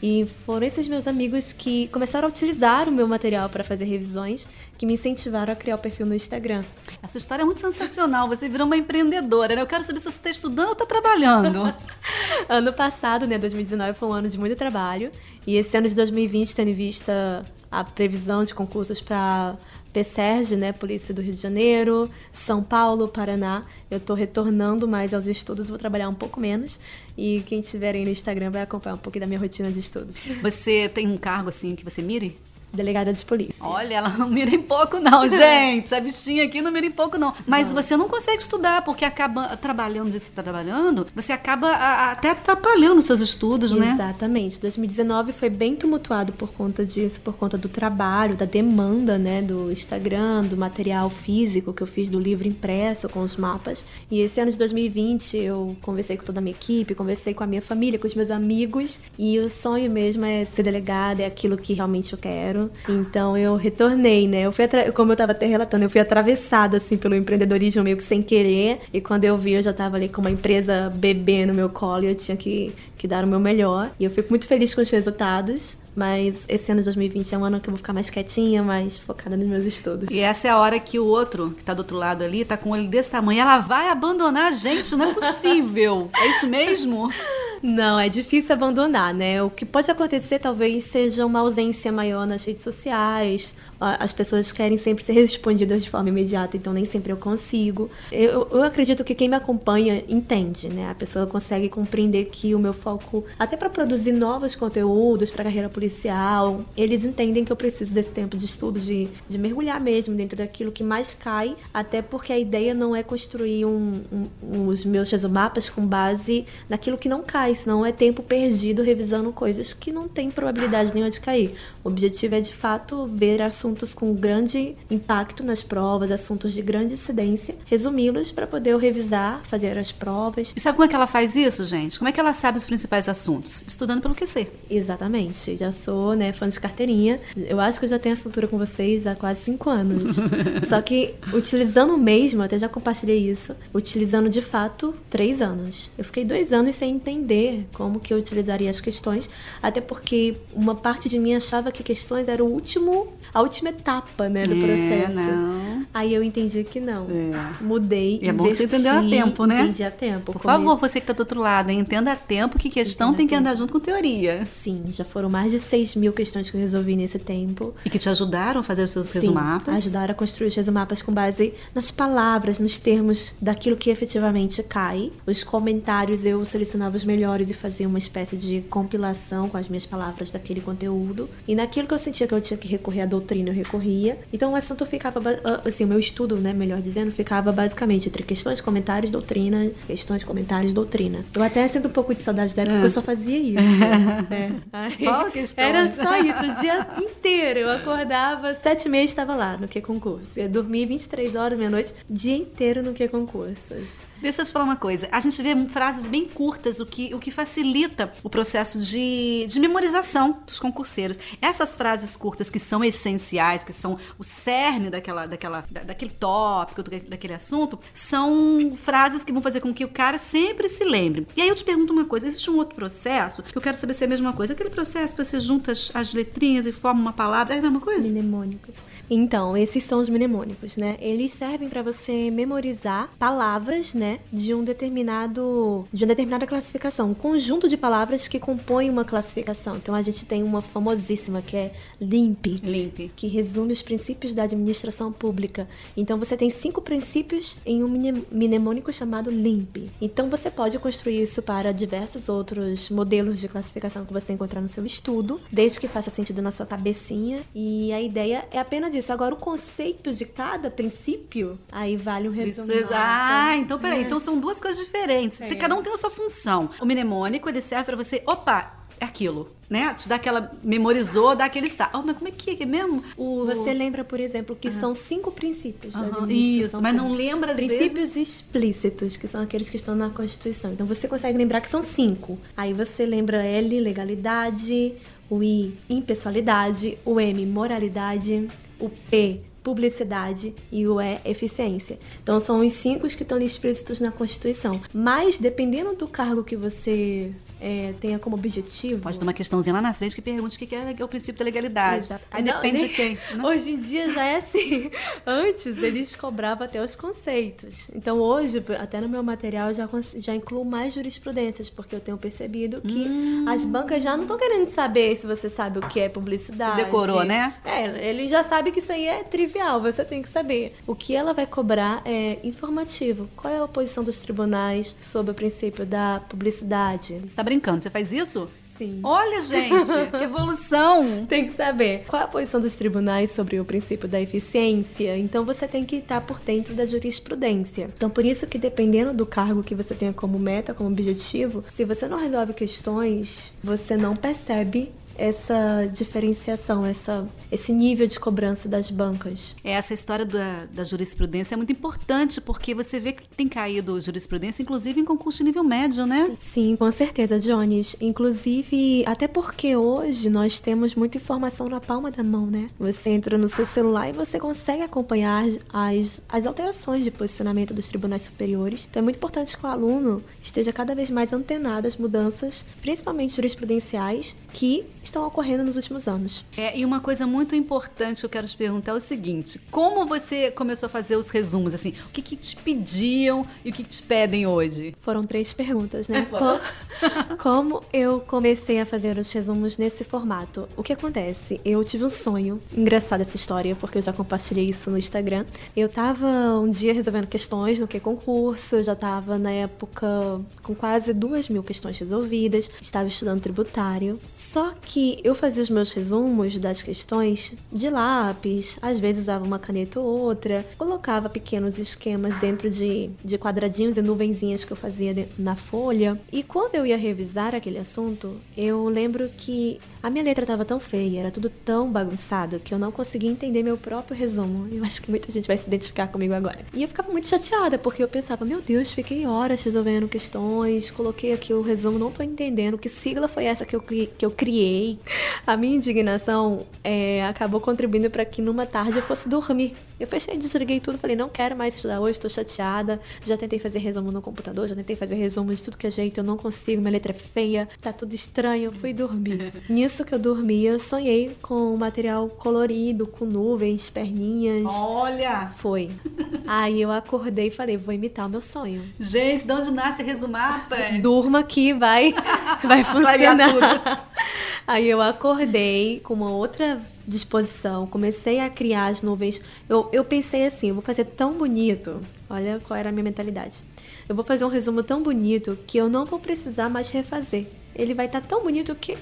E 0.02 0.26
foram 0.46 0.66
esses 0.66 0.88
meus 0.88 1.06
amigos 1.06 1.52
que 1.52 1.88
começaram 1.88 2.26
a 2.26 2.30
utilizar 2.30 2.88
o 2.88 2.92
meu 2.92 3.06
material 3.06 3.50
para 3.50 3.62
fazer 3.62 3.84
revisões, 3.84 4.48
que 4.78 4.86
me 4.86 4.94
incentivaram 4.94 5.52
a 5.52 5.56
criar 5.56 5.74
o 5.74 5.78
perfil 5.78 6.06
no 6.06 6.14
Instagram. 6.14 6.64
A 7.02 7.08
sua 7.08 7.18
história 7.18 7.42
é 7.42 7.44
muito 7.44 7.60
sensacional. 7.60 8.26
Você 8.28 8.48
virou 8.48 8.66
uma 8.66 8.76
empreendedora, 8.76 9.54
né? 9.54 9.60
Eu 9.60 9.66
quero 9.66 9.84
saber 9.84 9.98
se 9.98 10.04
você 10.04 10.16
está 10.16 10.30
estudando 10.30 10.68
ou 10.68 10.72
está 10.72 10.86
trabalhando. 10.86 11.74
ano 12.48 12.72
passado, 12.72 13.26
né, 13.26 13.38
2019, 13.38 13.92
foi 13.92 14.08
um 14.08 14.12
ano 14.12 14.28
de 14.28 14.38
muito 14.38 14.56
trabalho. 14.56 15.12
E 15.46 15.56
esse 15.56 15.76
ano 15.76 15.88
de 15.88 15.94
2020, 15.94 16.56
tendo 16.56 16.68
em 16.68 16.74
vista 16.74 17.44
a 17.70 17.84
previsão 17.84 18.42
de 18.42 18.54
concursos 18.54 19.00
para 19.00 19.56
PSERG, 19.92 20.56
né, 20.56 20.72
Polícia 20.72 21.12
do 21.14 21.20
Rio 21.20 21.32
de 21.32 21.40
Janeiro, 21.40 22.10
São 22.32 22.62
Paulo, 22.62 23.08
Paraná. 23.08 23.64
Eu 23.90 23.98
estou 23.98 24.14
retornando 24.14 24.86
mais 24.86 25.12
aos 25.12 25.26
estudos, 25.26 25.68
vou 25.68 25.78
trabalhar 25.78 26.08
um 26.08 26.14
pouco 26.14 26.40
menos. 26.40 26.78
E 27.16 27.42
quem 27.46 27.60
estiver 27.60 27.94
aí 27.94 28.04
no 28.04 28.10
Instagram 28.10 28.50
vai 28.50 28.62
acompanhar 28.62 28.94
um 28.94 28.98
pouco 28.98 29.18
da 29.18 29.26
minha 29.26 29.38
rotina 29.38 29.70
de 29.70 29.78
estudos. 29.80 30.18
Você 30.42 30.88
tem 30.88 31.09
um 31.09 31.16
cargo 31.16 31.48
assim 31.48 31.74
que 31.74 31.84
você 31.84 32.03
mire? 32.03 32.38
Delegada 32.72 33.12
de 33.12 33.24
polícia. 33.24 33.54
Olha, 33.60 33.94
ela 33.94 34.08
não 34.10 34.28
mira 34.28 34.54
em 34.54 34.62
pouco 34.62 34.98
não, 34.98 35.26
gente. 35.28 35.84
Essa 35.84 36.00
bichinha 36.00 36.44
aqui 36.44 36.62
não 36.62 36.70
mira 36.70 36.86
em 36.86 36.90
pouco 36.90 37.18
não. 37.18 37.32
Mas 37.46 37.68
não. 37.68 37.82
você 37.82 37.96
não 37.96 38.08
consegue 38.08 38.40
estudar, 38.40 38.82
porque 38.82 39.04
acaba 39.04 39.56
trabalhando, 39.56 40.10
você 40.10 40.18
está 40.18 40.42
trabalhando, 40.42 41.06
você 41.14 41.32
acaba 41.32 41.68
a, 41.68 42.12
até 42.12 42.30
atrapalhando 42.30 42.98
os 42.98 43.04
seus 43.04 43.20
estudos, 43.20 43.72
né? 43.72 43.92
Exatamente. 43.92 44.60
2019 44.60 45.32
foi 45.32 45.50
bem 45.50 45.74
tumultuado 45.74 46.32
por 46.32 46.50
conta 46.52 46.84
disso, 46.84 47.20
por 47.20 47.36
conta 47.36 47.58
do 47.58 47.68
trabalho, 47.68 48.36
da 48.36 48.44
demanda, 48.44 49.18
né, 49.18 49.42
do 49.42 49.70
Instagram, 49.70 50.42
do 50.42 50.56
material 50.56 51.10
físico 51.10 51.72
que 51.72 51.82
eu 51.82 51.86
fiz 51.86 52.08
do 52.08 52.18
livro 52.18 52.46
impresso 52.46 53.08
com 53.08 53.20
os 53.20 53.36
mapas. 53.36 53.84
E 54.10 54.20
esse 54.20 54.40
ano 54.40 54.50
de 54.50 54.58
2020 54.58 55.36
eu 55.36 55.76
conversei 55.82 56.16
com 56.16 56.24
toda 56.24 56.40
a 56.40 56.42
minha 56.42 56.54
equipe, 56.54 56.94
conversei 56.94 57.34
com 57.34 57.44
a 57.44 57.46
minha 57.46 57.62
família, 57.62 57.98
com 57.98 58.06
os 58.06 58.14
meus 58.14 58.30
amigos, 58.30 59.00
e 59.18 59.38
o 59.38 59.48
sonho 59.48 59.90
mesmo 59.90 60.24
é 60.24 60.44
ser 60.44 60.62
delegada, 60.62 61.22
é 61.22 61.26
aquilo 61.26 61.56
que 61.56 61.72
realmente 61.72 62.12
eu 62.12 62.18
quero 62.18 62.59
Então 62.89 63.36
eu 63.36 63.54
retornei, 63.57 64.27
né? 64.27 64.42
Eu 64.42 64.53
fui 64.53 64.66
como 64.95 65.12
eu 65.12 65.15
estava 65.15 65.33
até 65.33 65.47
relatando, 65.47 65.84
eu 65.84 65.91
fui 65.91 66.01
atravessada 66.01 66.78
assim 66.78 66.97
pelo 66.97 67.15
empreendedorismo 67.15 67.83
meio 67.83 67.97
que 67.97 68.03
sem 68.03 68.22
querer. 68.22 68.80
E 68.92 69.01
quando 69.01 69.24
eu 69.24 69.39
vi, 69.39 69.53
eu 69.53 69.62
já 69.62 69.71
estava 69.71 69.97
ali 69.97 70.09
com 70.09 70.21
uma 70.21 70.30
empresa 70.30 70.92
bebê 70.95 71.47
no 71.47 71.54
meu 71.54 71.68
colo 71.68 72.04
e 72.04 72.09
eu 72.09 72.15
tinha 72.15 72.36
que, 72.36 72.72
que 72.98 73.07
dar 73.07 73.24
o 73.24 73.28
meu 73.28 73.39
melhor. 73.41 73.91
E 73.98 74.04
eu 74.04 74.10
fico 74.10 74.30
muito 74.30 74.47
feliz 74.47 74.74
com 74.74 74.80
os 74.80 74.91
resultados. 74.91 75.78
Mas 75.95 76.45
esse 76.48 76.71
ano 76.71 76.80
de 76.80 76.84
2020 76.84 77.34
é 77.34 77.39
um 77.39 77.45
ano 77.45 77.60
que 77.60 77.68
eu 77.68 77.72
vou 77.72 77.77
ficar 77.77 77.92
mais 77.92 78.09
quietinha, 78.09 78.63
mais 78.63 78.97
focada 78.98 79.36
nos 79.36 79.47
meus 79.47 79.65
estudos. 79.65 80.09
E 80.09 80.21
essa 80.21 80.47
é 80.47 80.51
a 80.51 80.59
hora 80.59 80.78
que 80.78 81.01
o 81.01 81.04
outro, 81.04 81.51
que 81.51 81.65
tá 81.65 81.74
do 81.74 81.80
outro 81.80 81.97
lado 81.97 82.22
ali, 82.22 82.45
tá 82.45 82.56
com 82.56 82.71
o 82.71 82.72
olho 82.72 82.86
desse 82.89 83.10
tamanho. 83.10 83.41
Ela 83.41 83.59
vai 83.59 83.89
abandonar 83.89 84.48
a 84.48 84.53
gente, 84.53 84.95
não 84.95 85.10
é 85.10 85.13
possível. 85.13 86.09
é 86.15 86.28
isso 86.28 86.47
mesmo? 86.47 87.10
Não, 87.62 88.01
é 88.01 88.09
difícil 88.09 88.54
abandonar, 88.54 89.12
né? 89.12 89.42
O 89.42 89.51
que 89.51 89.66
pode 89.66 89.91
acontecer 89.91 90.39
talvez 90.39 90.84
seja 90.84 91.27
uma 91.27 91.41
ausência 91.41 91.92
maior 91.92 92.27
nas 92.27 92.42
redes 92.42 92.62
sociais. 92.62 93.54
As 93.78 94.12
pessoas 94.15 94.51
querem 94.51 94.78
sempre 94.78 95.04
ser 95.04 95.12
respondidas 95.12 95.83
de 95.84 95.91
forma 95.91 96.09
imediata, 96.09 96.57
então 96.57 96.72
nem 96.72 96.86
sempre 96.86 97.12
eu 97.12 97.18
consigo. 97.18 97.91
Eu, 98.10 98.48
eu 98.51 98.62
acredito 98.62 99.04
que 99.04 99.15
quem 99.15 99.28
me 99.28 99.36
acompanha 99.36 100.03
entende, 100.09 100.68
né? 100.68 100.89
A 100.91 100.95
pessoa 100.95 101.27
consegue 101.27 101.68
compreender 101.68 102.27
que 102.27 102.54
o 102.54 102.59
meu 102.59 102.72
foco, 102.72 103.24
até 103.39 103.59
para 103.59 103.68
produzir 103.68 104.13
novos 104.13 104.54
conteúdos 104.54 105.30
para 105.30 105.45
carreira 105.45 105.68
policial, 105.68 106.65
eles 106.74 107.04
entendem 107.04 107.45
que 107.45 107.53
eu 107.53 107.56
preciso 107.56 107.92
desse 107.92 108.10
tempo 108.10 108.39
de 108.39 108.47
estudo, 108.47 108.80
de, 108.80 109.09
de 109.28 109.39
mergulhar 109.39 109.80
mesmo 109.80 110.15
dentro 110.15 110.36
daquilo 110.36 110.72
que 110.72 110.83
mais 110.83 111.13
cai, 111.13 111.54
até 111.74 112.01
porque 112.01 112.33
a 112.33 112.39
ideia 112.39 112.72
não 112.72 112.97
é 112.97 113.03
construir 113.03 113.66
um, 113.66 114.01
um, 114.42 114.66
os 114.66 114.84
meus 114.84 115.10
resumapas 115.10 115.68
com 115.68 115.84
base 115.84 116.47
naquilo 116.68 116.97
que 116.97 117.09
não 117.09 117.22
cai 117.22 117.49
senão 117.54 117.84
é 117.84 117.92
tempo 117.92 118.22
perdido 118.22 118.82
revisando 118.82 119.32
coisas 119.32 119.72
que 119.72 119.92
não 119.92 120.08
tem 120.08 120.30
probabilidade 120.30 120.92
nenhuma 120.92 121.10
de 121.10 121.20
cair. 121.20 121.54
O 121.82 121.88
objetivo 121.88 122.34
é 122.34 122.41
de 122.41 122.52
fato 122.52 123.06
ver 123.06 123.41
assuntos 123.42 123.94
com 123.94 124.14
grande 124.14 124.76
impacto 124.91 125.42
nas 125.42 125.62
provas, 125.62 126.10
assuntos 126.10 126.52
de 126.52 126.62
grande 126.62 126.94
incidência, 126.94 127.54
resumi-los 127.64 128.32
para 128.32 128.47
poder 128.47 128.70
eu 128.70 128.78
revisar, 128.78 129.41
fazer 129.44 129.78
as 129.78 129.91
provas. 129.91 130.52
E 130.54 130.60
sabe 130.60 130.76
como 130.76 130.84
é 130.84 130.88
que 130.88 130.97
ela 130.97 131.06
faz 131.06 131.36
isso, 131.36 131.64
gente? 131.64 131.98
Como 131.98 132.08
é 132.08 132.12
que 132.12 132.20
ela 132.20 132.32
sabe 132.32 132.58
os 132.58 132.64
principais 132.64 133.08
assuntos? 133.08 133.64
Estudando 133.66 134.03
pelo 134.03 134.14
QC. 134.14 134.48
Exatamente. 134.68 135.56
Já 135.56 135.72
sou, 135.72 136.14
né, 136.14 136.32
fã 136.32 136.48
de 136.48 136.60
carteirinha. 136.60 137.20
Eu 137.36 137.60
acho 137.60 137.78
que 137.78 137.86
eu 137.86 137.91
já 137.91 137.98
tenho 137.98 138.12
assinatura 138.12 138.46
com 138.46 138.58
vocês 138.58 139.06
há 139.06 139.14
quase 139.14 139.42
cinco 139.42 139.70
anos. 139.70 140.16
Só 140.68 140.80
que 140.82 141.14
utilizando 141.32 141.96
mesmo, 141.96 142.42
até 142.42 142.58
já 142.58 142.68
compartilhei 142.68 143.30
isso, 143.30 143.54
utilizando 143.72 144.28
de 144.28 144.42
fato 144.42 144.94
três 145.08 145.41
anos. 145.41 145.91
Eu 145.96 146.04
fiquei 146.04 146.24
dois 146.24 146.53
anos 146.53 146.74
sem 146.74 146.94
entender 146.94 147.40
como 147.72 148.01
que 148.01 148.13
eu 148.13 148.19
utilizaria 148.19 148.69
as 148.71 148.81
questões, 148.81 149.31
até 149.63 149.81
porque 149.81 150.37
uma 150.53 150.75
parte 150.75 151.09
de 151.09 151.19
mim 151.19 151.34
achava 151.34 151.71
que 151.71 151.83
questões 151.83 152.28
era 152.28 152.42
o 152.42 152.47
último, 152.47 153.13
a 153.33 153.41
última 153.41 153.71
etapa, 153.71 154.28
né, 154.28 154.45
do 154.45 154.54
é, 154.54 154.59
processo. 154.59 155.31
Não. 155.31 155.69
Aí 155.92 156.15
eu 156.15 156.22
entendi 156.22 156.63
que 156.65 156.78
não. 156.78 157.07
É. 157.10 157.63
Mudei, 157.65 158.21
e 158.22 158.28
é 158.28 158.33
bom 158.33 158.45
você 158.45 158.65
entendeu 158.65 158.92
a 158.92 159.03
tempo, 159.03 159.45
né? 159.45 159.63
Entendi 159.63 159.83
a 159.83 159.91
tempo. 159.91 160.33
Por 160.33 160.41
favor, 160.41 160.77
você 160.77 161.01
que 161.01 161.04
está 161.04 161.13
do 161.13 161.21
outro 161.21 161.41
lado, 161.41 161.71
entenda 161.71 162.13
a 162.13 162.16
tempo 162.16 162.59
que 162.59 162.71
questão 162.71 163.13
tem 163.13 163.27
que 163.27 163.34
andar 163.34 163.54
junto 163.57 163.72
com 163.72 163.81
teoria. 163.81 164.45
Sim, 164.45 164.84
já 164.91 165.04
foram 165.04 165.28
mais 165.28 165.51
de 165.53 165.59
6 165.59 165.97
mil 165.97 166.13
questões 166.13 166.51
que 166.51 166.57
eu 166.57 166.60
resolvi 166.60 166.97
nesse 166.97 167.19
tempo. 167.19 167.75
E 167.84 167.91
que 167.91 167.98
te 167.98 168.09
ajudaram 168.09 168.60
a 168.60 168.63
fazer 168.63 168.83
os 168.83 168.91
seus 168.91 169.09
Sim, 169.09 169.21
resumapas? 169.21 169.75
ajudaram 169.75 170.13
a 170.13 170.15
construir 170.15 170.48
os 170.48 170.54
resumapas 170.54 171.03
com 171.03 171.13
base 171.13 171.54
nas 171.75 171.91
palavras, 171.91 172.59
nos 172.59 172.78
termos 172.78 173.34
daquilo 173.41 173.77
que 173.77 173.91
efetivamente 173.91 174.63
cai. 174.63 175.10
Os 175.27 175.42
comentários 175.42 176.25
eu 176.25 176.45
selecionava 176.45 176.97
os 176.97 177.04
melhores 177.04 177.51
e 177.51 177.54
fazia 177.54 177.89
uma 177.89 177.98
espécie 177.98 178.37
de 178.37 178.60
compilação 178.71 179.48
com 179.48 179.57
as 179.57 179.69
minhas 179.69 179.87
palavras 179.87 180.31
daquele 180.31 180.60
conteúdo. 180.60 181.28
E 181.48 181.54
naquilo 181.54 181.89
que 181.89 181.95
eu 181.95 181.98
sentia 181.98 182.27
que 182.27 182.34
eu 182.34 182.41
tinha 182.41 182.57
que 182.57 182.69
recorrer 182.69 183.03
à 183.03 183.07
doutrina, 183.07 183.51
eu 183.51 183.54
recorria. 183.54 184.19
Então 184.33 184.53
o 184.53 184.57
assunto 184.57 184.87
ficava, 184.87 185.21
ah, 185.45 185.71
assim, 185.80 185.84
o 185.84 185.88
meu 185.88 185.98
estudo, 185.98 186.36
né, 186.36 186.53
melhor 186.53 186.80
dizendo, 186.80 187.10
ficava 187.12 187.50
basicamente 187.53 188.09
entre 188.09 188.22
questões, 188.22 188.60
comentários, 188.60 189.10
doutrina, 189.10 189.71
questões, 189.86 190.22
comentários, 190.22 190.72
doutrina. 190.72 191.24
Eu 191.34 191.42
até 191.42 191.66
sinto 191.68 191.88
um 191.88 191.92
pouco 191.92 192.15
de 192.15 192.21
saudade 192.21 192.54
da 192.54 192.62
época 192.62 192.77
porque 192.77 192.86
eu 192.86 192.91
só 192.91 193.03
fazia 193.03 193.38
isso. 193.38 193.59
é. 194.30 194.53
Aí, 194.72 195.30
questão. 195.32 195.65
Era 195.65 195.94
só 195.94 196.18
isso, 196.21 196.50
o 196.50 196.60
dia 196.60 196.86
inteiro. 196.98 197.60
Eu 197.60 197.71
acordava, 197.71 198.54
sete 198.54 198.88
meses 198.88 199.10
estava 199.10 199.34
lá 199.34 199.56
no 199.56 199.68
que 199.68 199.80
concurso. 199.80 200.30
Eu 200.36 200.48
dormia 200.48 200.86
23 200.86 201.34
horas, 201.34 201.59
meia-noite, 201.59 201.94
dia 202.09 202.36
inteiro 202.36 202.82
no 202.82 202.92
que 202.92 203.09
concursos. 203.09 203.98
Deixa 204.21 204.42
eu 204.42 204.47
te 204.47 204.53
falar 204.53 204.66
uma 204.66 204.77
coisa. 204.77 205.09
A 205.10 205.21
gente 205.21 205.42
vê 205.42 205.56
frases 205.68 206.06
bem 206.06 206.28
curtas, 206.28 206.78
o 206.78 206.86
que, 206.86 207.15
o 207.15 207.18
que 207.18 207.30
facilita 207.30 208.12
o 208.22 208.28
processo 208.28 208.78
de, 208.78 209.47
de 209.48 209.59
memorização 209.59 210.42
dos 210.47 210.60
concurseiros. 210.60 211.18
Essas 211.41 211.74
frases 211.74 212.16
curtas 212.16 212.50
que 212.50 212.59
são 212.59 212.84
essenciais, 212.84 213.65
que 213.65 213.72
são 213.72 213.98
o 214.18 214.24
cerne 214.24 214.91
daquela, 214.91 215.27
daquela, 215.27 215.65
da, 215.70 215.82
daquele 215.82 216.10
tópico, 216.10 216.82
daquele 216.82 217.34
assunto, 217.34 217.78
são 217.94 218.72
frases 218.74 219.22
que 219.22 219.32
vão 219.32 219.42
fazer 219.42 219.60
com 219.60 219.72
que 219.72 219.84
o 219.84 219.88
cara 219.88 220.18
sempre 220.18 220.68
se 220.68 220.84
lembre. 220.84 221.26
E 221.36 221.42
aí 221.42 221.48
eu 221.48 221.54
te 221.54 221.64
pergunto 221.64 221.92
uma 221.92 222.04
coisa: 222.04 222.26
existe 222.26 222.50
um 222.50 222.56
outro 222.56 222.74
processo 222.74 223.42
eu 223.54 223.62
quero 223.62 223.76
saber 223.76 223.94
se 223.94 224.04
é 224.04 224.06
a 224.06 224.10
mesma 224.10 224.32
coisa? 224.32 224.52
Aquele 224.52 224.70
processo 224.70 225.14
que 225.14 225.24
você 225.24 225.38
junta 225.38 225.72
as, 225.72 225.90
as 225.94 226.14
letrinhas 226.14 226.66
e 226.66 226.72
forma 226.72 227.00
uma 227.00 227.12
palavra, 227.12 227.54
é 227.54 227.58
a 227.58 227.62
mesma 227.62 227.80
coisa? 227.80 228.08
Mnemônicos. 228.08 228.74
Então, 229.10 229.57
esses 229.57 229.83
são 229.83 229.98
os 229.98 230.09
mnemônicos, 230.09 230.77
né? 230.77 230.97
Eles 231.01 231.33
servem 231.33 231.68
para 231.68 231.83
você 231.83 232.30
memorizar 232.30 233.10
palavras, 233.18 233.92
né, 233.92 234.21
de 234.33 234.54
um 234.54 234.62
determinado 234.62 235.84
de 235.92 236.04
uma 236.04 236.09
determinada 236.09 236.47
classificação, 236.47 237.10
um 237.10 237.15
conjunto 237.15 237.68
de 237.68 237.77
palavras 237.77 238.28
que 238.28 238.39
compõem 238.39 238.89
uma 238.89 239.04
classificação. 239.04 239.77
Então, 239.77 239.95
a 239.95 240.03
gente 240.03 240.24
tem 240.24 240.45
uma 240.45 240.60
famosíssima 240.60 241.42
que 241.42 241.57
é 241.57 241.72
LIMP, 242.01 242.57
LIMP, 242.62 243.10
que 243.16 243.27
resume 243.27 243.72
os 243.72 243.83
princípios 243.83 244.33
da 244.33 244.45
administração 244.45 245.10
pública. 245.10 245.68
Então, 245.97 246.16
você 246.16 246.36
tem 246.36 246.48
cinco 246.48 246.80
princípios 246.80 247.56
em 247.66 247.83
um 247.83 247.89
mnemônico 248.30 248.92
chamado 248.92 249.30
LIMP. 249.30 249.91
Então, 250.01 250.30
você 250.30 250.51
pode 250.51 250.78
construir 250.78 251.22
isso 251.22 251.42
para 251.42 251.72
diversos 251.72 252.28
outros 252.28 252.89
modelos 252.91 253.41
de 253.41 253.48
classificação 253.48 254.04
que 254.04 254.13
você 254.13 254.33
encontrar 254.33 254.60
no 254.60 254.68
seu 254.68 254.84
estudo, 254.86 255.41
desde 255.51 255.80
que 255.80 255.89
faça 255.89 256.11
sentido 256.11 256.40
na 256.40 256.52
sua 256.52 256.66
cabecinha. 256.66 257.40
E 257.52 257.92
a 257.92 258.00
ideia 258.00 258.45
é 258.52 258.59
apenas 258.59 258.95
isso 258.95 259.00
Agora, 259.08 259.35
o 259.35 259.38
conceito 259.38 260.12
de 260.12 260.26
cada 260.26 260.70
princípio, 260.70 261.58
aí 261.70 261.97
vale 261.97 262.28
um 262.28 262.32
resumo. 262.32 262.66
Precisa... 262.66 262.94
Ah, 262.94 263.56
então 263.56 263.78
peraí. 263.78 264.00
É. 264.00 264.02
Então 264.02 264.18
são 264.18 264.38
duas 264.38 264.61
coisas 264.61 264.85
diferentes. 264.85 265.40
É. 265.40 265.54
Cada 265.54 265.75
um 265.75 265.82
tem 265.82 265.92
a 265.92 265.97
sua 265.97 266.11
função. 266.11 266.68
O 266.80 266.85
mnemônico, 266.85 267.49
ele 267.49 267.62
serve 267.62 267.85
para 267.85 267.97
você, 267.97 268.23
opa, 268.26 268.80
é 269.00 269.06
aquilo, 269.06 269.49
né? 269.68 269.94
Te 269.94 270.06
dá 270.08 270.16
aquela. 270.16 270.52
Memorizou, 270.62 271.35
dá 271.35 271.47
aquele 271.47 271.66
está. 271.66 271.90
Oh, 271.94 272.02
mas 272.02 272.16
como 272.18 272.28
é 272.28 272.30
que 272.30 272.50
é, 272.50 272.54
que 272.54 272.62
é 272.64 272.66
mesmo? 272.66 273.02
O... 273.16 273.47
Você 273.47 273.73
lembra, 273.73 274.04
por 274.04 274.20
exemplo, 274.20 274.54
que 274.54 274.68
uhum. 274.68 274.75
são 274.75 274.94
cinco 274.94 275.32
princípios 275.32 275.94
uhum. 275.94 276.30
Isso, 276.30 276.82
mas 276.82 276.94
não 276.94 277.11
lembra 277.11 277.54
Princípios 277.54 278.14
vezes... 278.14 278.16
explícitos, 278.16 279.16
que 279.16 279.26
são 279.26 279.40
aqueles 279.40 279.70
que 279.70 279.76
estão 279.76 279.94
na 279.94 280.11
Constituição. 280.11 280.73
Então 280.73 280.87
você 280.87 281.08
consegue 281.08 281.38
lembrar 281.38 281.62
que 281.62 281.68
são 281.70 281.80
cinco. 281.80 282.38
Aí 282.54 282.75
você 282.75 283.06
lembra 283.06 283.42
L, 283.42 283.80
legalidade, 283.80 284.94
o 285.30 285.42
I, 285.42 285.72
impessoalidade, 285.88 286.98
o 287.04 287.18
M, 287.18 287.46
moralidade, 287.46 288.48
o 288.80 288.88
P, 288.88 289.40
publicidade 289.62 290.54
e 290.72 290.87
o 290.87 291.00
E, 291.00 291.20
eficiência. 291.25 291.99
Então 292.22 292.40
são 292.40 292.60
os 292.60 292.72
cinco 292.72 293.06
que 293.08 293.22
estão 293.22 293.38
explícitos 293.38 294.00
na 294.00 294.10
Constituição. 294.10 294.80
Mas 294.92 295.38
dependendo 295.38 295.94
do 295.94 296.08
cargo 296.08 296.42
que 296.42 296.56
você 296.56 297.32
é, 297.60 297.94
tenha 298.00 298.18
como 298.18 298.36
objetivo. 298.36 299.02
Pode 299.02 299.18
ter 299.18 299.24
uma 299.24 299.32
questãozinha 299.32 299.74
lá 299.74 299.82
na 299.82 299.94
frente 299.94 300.14
que 300.14 300.22
pergunte 300.22 300.56
o 300.56 300.66
que 300.66 300.74
é, 300.74 301.04
o 301.04 301.08
princípio 301.08 301.38
da 301.38 301.44
legalidade. 301.44 302.06
Exato. 302.06 302.24
Aí 302.30 302.42
não, 302.42 302.54
depende 302.54 302.78
nem... 302.78 302.88
de 302.88 302.94
quem. 302.94 303.18
Não? 303.34 303.46
Hoje 303.50 303.70
em 303.70 303.78
dia 303.78 304.10
já 304.10 304.24
é 304.24 304.36
assim. 304.36 304.90
Antes 305.26 305.66
eles 305.82 306.14
cobravam 306.14 306.64
até 306.64 306.82
os 306.82 306.94
conceitos. 306.94 307.90
Então 307.94 308.18
hoje, 308.18 308.62
até 308.78 309.00
no 309.00 309.08
meu 309.08 309.22
material, 309.22 309.72
já, 309.72 309.88
já 310.16 310.34
incluo 310.34 310.64
mais 310.64 310.94
jurisprudências, 310.94 311.68
porque 311.68 311.94
eu 311.94 312.00
tenho 312.00 312.16
percebido 312.16 312.80
que 312.80 313.08
hum. 313.08 313.44
as 313.48 313.64
bancas 313.64 314.02
já 314.02 314.16
não 314.16 314.22
estão 314.22 314.38
querendo 314.38 314.70
saber 314.70 315.16
se 315.16 315.26
você 315.26 315.48
sabe 315.48 315.78
o 315.78 315.82
que 315.82 316.00
é 316.00 316.08
publicidade. 316.08 316.78
Se 316.78 316.84
decorou, 316.84 317.24
né? 317.24 317.54
É, 317.64 318.08
ele 318.08 318.28
já 318.28 318.44
sabe 318.44 318.70
que 318.70 318.78
isso 318.78 318.92
aí 318.92 319.06
é 319.06 319.22
trivial, 319.22 319.80
você 319.80 320.04
tem 320.04 320.22
que 320.22 320.28
saber. 320.28 320.74
O 320.86 320.94
que 320.94 321.14
ela 321.14 321.32
vai 321.32 321.46
cobrar 321.46 322.02
é 322.04 322.38
informativo. 322.44 323.28
Qual 323.36 323.52
é 323.52 323.58
a 323.62 323.68
posição 323.68 324.02
dos 324.02 324.18
tribunais 324.18 324.94
sobre 325.00 325.32
o 325.32 325.34
princípio 325.34 325.84
da 325.84 326.20
publicidade? 326.28 327.20
Tá 327.34 327.42
brincando, 327.50 327.83
você 327.83 327.90
faz 327.90 328.12
isso? 328.12 328.49
Sim. 328.78 329.00
Olha, 329.02 329.42
gente, 329.42 329.90
que 330.16 330.25
evolução! 330.25 331.26
Tem 331.26 331.49
que 331.49 331.52
saber 331.54 332.04
qual 332.07 332.23
é 332.23 332.25
a 332.25 332.28
posição 332.28 332.61
dos 332.61 332.76
tribunais 332.76 333.33
sobre 333.33 333.59
o 333.59 333.64
princípio 333.64 334.09
da 334.09 334.21
eficiência. 334.21 335.19
Então 335.19 335.45
você 335.45 335.66
tem 335.66 335.85
que 335.85 335.97
estar 335.97 336.21
por 336.21 336.38
dentro 336.38 336.75
da 336.75 336.87
jurisprudência. 336.87 337.90
Então 337.95 338.09
por 338.09 338.25
isso 338.25 338.47
que 338.47 338.57
dependendo 338.57 339.12
do 339.12 339.26
cargo 339.26 339.64
que 339.64 339.75
você 339.75 339.95
tenha 339.95 340.12
como 340.12 340.38
meta, 340.38 340.73
como 340.73 340.88
objetivo, 340.88 341.62
se 341.75 341.85
você 341.85 342.09
não 342.09 342.19
resolve 342.19 342.54
questões, 342.54 343.52
você 343.62 343.97
não 343.97 344.14
percebe 344.14 344.90
essa 345.16 345.88
diferenciação, 345.92 346.84
essa, 346.84 347.28
esse 347.50 347.72
nível 347.72 348.06
de 348.06 348.18
cobrança 348.18 348.68
das 348.68 348.90
bancas. 348.90 349.54
Essa 349.62 349.94
história 349.94 350.24
da, 350.24 350.66
da 350.72 350.84
jurisprudência 350.84 351.54
é 351.54 351.56
muito 351.56 351.72
importante, 351.72 352.40
porque 352.40 352.74
você 352.74 352.98
vê 352.98 353.12
que 353.12 353.28
tem 353.28 353.48
caído 353.48 354.00
jurisprudência, 354.00 354.62
inclusive 354.62 355.00
em 355.00 355.04
concurso 355.04 355.38
de 355.38 355.44
nível 355.44 355.64
médio, 355.64 356.06
né? 356.06 356.36
Sim, 356.38 356.76
com 356.76 356.90
certeza, 356.90 357.38
Jones. 357.38 357.96
Inclusive, 358.00 359.04
até 359.06 359.28
porque 359.28 359.76
hoje 359.76 360.30
nós 360.30 360.60
temos 360.60 360.94
muita 360.94 361.18
informação 361.18 361.68
na 361.68 361.80
palma 361.80 362.10
da 362.10 362.22
mão, 362.22 362.46
né? 362.46 362.68
Você 362.78 363.10
entra 363.10 363.36
no 363.36 363.48
seu 363.48 363.64
celular 363.64 364.08
e 364.08 364.12
você 364.12 364.38
consegue 364.38 364.82
acompanhar 364.82 365.44
as, 365.72 366.20
as 366.28 366.46
alterações 366.46 367.04
de 367.04 367.10
posicionamento 367.10 367.74
dos 367.74 367.88
tribunais 367.88 368.22
superiores. 368.22 368.86
Então 368.88 369.00
é 369.00 369.04
muito 369.04 369.16
importante 369.16 369.56
que 369.56 369.64
o 369.64 369.68
aluno 369.68 370.22
esteja 370.42 370.72
cada 370.72 370.94
vez 370.94 371.10
mais 371.10 371.32
antenado 371.32 371.86
às 371.86 371.96
mudanças, 371.96 372.64
principalmente 372.80 373.36
jurisprudenciais, 373.36 374.34
que 374.52 374.84
estão 375.02 375.26
ocorrendo 375.26 375.64
nos 375.64 375.76
últimos 375.76 376.07
anos. 376.07 376.45
É, 376.57 376.78
e 376.78 376.85
uma 376.85 377.00
coisa 377.00 377.26
muito 377.26 377.54
importante 377.54 378.21
que 378.21 378.26
eu 378.26 378.30
quero 378.30 378.47
te 378.47 378.57
perguntar 378.57 378.92
é 378.92 378.95
o 378.95 379.00
seguinte: 379.00 379.61
como 379.71 380.07
você 380.07 380.50
começou 380.50 380.87
a 380.87 380.90
fazer 380.90 381.16
os 381.16 381.28
resumos? 381.30 381.75
Assim, 381.75 381.95
o 382.07 382.11
que, 382.11 382.23
que 382.23 382.37
te 382.37 382.57
pediam 382.57 383.45
e 383.64 383.71
o 383.71 383.73
que, 383.73 383.83
que 383.83 383.88
te 383.88 384.02
pedem 384.02 384.47
hoje? 384.47 384.95
Foram 385.00 385.25
três 385.25 385.52
perguntas, 385.52 386.09
né? 386.09 386.26
É, 386.30 387.37
como 387.37 387.83
eu 387.92 388.21
comecei 388.21 388.80
a 388.80 388.87
fazer 388.87 389.16
os 389.16 389.30
resumos 389.33 389.78
nesse 389.78 390.04
formato? 390.04 390.69
O 390.76 390.83
que 390.83 390.92
acontece? 390.92 391.61
Eu 391.64 391.85
tive 391.85 392.04
um 392.04 392.11
sonho, 392.11 392.61
engraçada 392.76 393.23
essa 393.23 393.37
história, 393.37 393.75
porque 393.76 393.99
eu 393.99 394.02
já 394.02 394.12
compartilhei 394.12 394.66
isso 394.66 394.90
no 394.90 394.99
Instagram. 394.99 395.45
Eu 395.76 395.88
tava 395.88 396.26
um 396.59 396.69
dia 396.69 396.92
resolvendo 396.92 397.26
questões 397.26 397.80
no 397.80 397.87
que 397.87 398.00
concurso, 398.00 398.76
eu 398.76 398.83
já 398.83 398.95
tava 398.95 399.38
na 399.38 399.50
época 399.50 400.40
com 400.62 400.75
quase 400.75 401.12
duas 401.12 401.49
mil 401.49 401.62
questões 401.62 401.99
resolvidas, 401.99 402.71
estava 402.80 403.09
estudando 403.09 403.40
tributário. 403.40 404.21
Só 404.37 404.73
que 404.90 405.20
eu 405.23 405.37
fazia 405.37 405.62
os 405.62 405.70
meus 405.70 405.92
resumos 405.92 406.59
das 406.59 406.82
questões 406.82 407.52
de 407.73 407.88
lápis, 407.88 408.76
às 408.82 408.99
vezes 408.99 409.23
usava 409.23 409.44
uma 409.44 409.59
caneta 409.59 410.00
ou 410.00 410.04
outra, 410.04 410.66
colocava 410.76 411.28
pequenos 411.28 411.78
esquemas 411.78 412.35
dentro 412.40 412.68
de, 412.68 413.09
de 413.25 413.38
quadradinhos 413.38 413.97
e 413.97 414.02
nuvenzinhas 414.02 414.64
que 414.64 414.73
eu 414.73 414.76
fazia 414.76 415.28
na 415.38 415.54
folha. 415.54 416.20
E 416.32 416.42
quando 416.42 416.75
eu 416.75 416.85
ia 416.85 416.97
revisar 416.97 417.54
aquele 417.54 417.78
assunto, 417.78 418.35
eu 418.56 418.88
lembro 418.88 419.28
que 419.28 419.78
a 420.02 420.09
minha 420.09 420.25
letra 420.25 420.45
estava 420.45 420.64
tão 420.64 420.80
feia, 420.80 421.21
era 421.21 421.30
tudo 421.30 421.50
tão 421.50 421.90
bagunçado 421.90 422.59
que 422.59 422.73
eu 422.73 422.78
não 422.78 422.90
conseguia 422.90 423.30
entender 423.30 423.62
meu 423.62 423.76
próprio 423.76 424.16
resumo. 424.16 424.66
Eu 424.73 424.83
acho 424.83 425.02
que 425.02 425.11
muita 425.11 425.30
gente 425.30 425.47
vai 425.47 425.59
se 425.59 425.66
identificar 425.66 426.09
comigo 426.09 426.33
agora. 426.33 426.61
E 426.73 426.83
eu 426.83 426.88
ficava 426.88 427.11
muito 427.11 427.28
chateada, 427.28 427.78
porque 427.78 428.02
eu 428.02 428.09
pensava, 428.09 428.45
meu 428.45 428.62
Deus, 428.62 428.92
fiquei 428.92 429.26
horas 429.26 429.62
resolvendo 429.62 430.09
questões, 430.09 430.90
coloquei 430.90 431.33
aqui 431.33 431.52
o 431.52 431.61
resumo, 431.61 431.99
não 431.99 432.11
tô 432.11 432.23
entendendo. 432.23 432.78
Que 432.78 432.88
sigla 432.88 433.28
foi 433.28 433.45
essa 433.45 433.66
que 433.66 433.76
eu, 433.76 433.80
que 433.83 434.11
eu 434.21 434.30
criei? 434.30 434.99
A 435.47 435.57
minha 435.57 435.76
indignação 435.76 436.66
é, 436.83 437.25
acabou 437.26 437.61
contribuindo 437.61 438.09
para 438.09 438.25
que 438.25 438.40
numa 438.40 438.64
tarde 438.64 438.97
eu 438.97 439.02
fosse 439.02 439.28
dormir. 439.28 439.75
Eu 439.99 440.07
fechei, 440.07 440.38
desliguei 440.38 440.80
tudo, 440.80 440.97
falei, 440.97 441.14
não 441.14 441.28
quero 441.28 441.54
mais 441.54 441.75
estudar 441.75 442.00
hoje, 442.00 442.19
tô 442.19 442.28
chateada. 442.28 442.99
Já 443.23 443.37
tentei 443.37 443.59
fazer 443.59 443.80
resumo 443.80 444.11
no 444.11 444.23
computador, 444.23 444.66
já 444.66 444.75
tentei 444.75 444.97
fazer 444.97 445.16
resumo 445.16 445.54
de 445.54 445.62
tudo 445.62 445.76
que 445.76 445.87
é 445.87 445.90
jeito, 445.90 446.21
eu 446.21 446.25
não 446.25 446.38
consigo, 446.38 446.80
minha 446.80 446.92
letra 446.92 447.12
é 447.12 447.14
feia, 447.14 447.69
tá 447.83 447.92
tudo 447.92 448.14
estranho, 448.14 448.64
eu 448.64 448.73
fui 448.73 448.95
dormir. 448.95 449.52
Nisso 449.69 449.89
que 449.99 450.14
eu 450.14 450.18
dormi, 450.18 450.64
eu 450.64 450.78
sonhei 450.78 451.37
com 451.42 451.76
material 451.76 452.28
colorido, 452.28 453.06
com 453.06 453.25
nuvens, 453.25 453.90
perninhas. 453.90 454.73
Olha! 454.73 455.52
Foi. 455.56 455.90
Aí 456.47 456.80
eu 456.80 456.90
acordei 456.90 457.49
e 457.49 457.50
falei, 457.50 457.76
vou 457.76 457.92
imitar 457.92 458.26
o 458.26 458.28
meu 458.28 458.40
sonho. 458.40 458.82
Gente, 458.99 459.47
de 459.47 459.52
onde 459.52 459.70
nasce 459.70 460.02
resumar, 460.02 460.68
Durma 461.02 461.40
aqui, 461.40 461.73
vai, 461.75 462.14
vai 462.62 462.85
funcionar. 462.85 464.06
Aí 464.66 464.88
eu 464.88 465.00
acordei 465.00 466.00
com 466.04 466.14
uma 466.14 466.30
outra 466.30 466.80
disposição, 467.06 467.87
comecei 467.87 468.38
a 468.38 468.49
criar 468.49 468.87
as 468.87 469.02
nuvens. 469.02 469.40
Eu, 469.68 469.88
eu 469.92 470.04
pensei 470.04 470.47
assim, 470.47 470.68
eu 470.68 470.75
vou 470.75 470.82
fazer 470.82 471.04
tão 471.04 471.32
bonito. 471.32 472.00
Olha 472.28 472.61
qual 472.66 472.78
era 472.78 472.90
a 472.90 472.92
minha 472.92 473.02
mentalidade. 473.02 473.64
Eu 474.09 474.14
vou 474.14 474.25
fazer 474.25 474.44
um 474.44 474.49
resumo 474.49 474.82
tão 474.82 475.02
bonito 475.02 475.59
que 475.66 475.78
eu 475.78 475.88
não 475.88 476.04
vou 476.04 476.20
precisar 476.20 476.68
mais 476.68 476.90
refazer. 476.90 477.47
Ele 477.75 477.94
vai 477.94 478.06
estar 478.06 478.20
tá 478.20 478.26
tão 478.28 478.42
bonito 478.42 478.75
que 478.75 478.97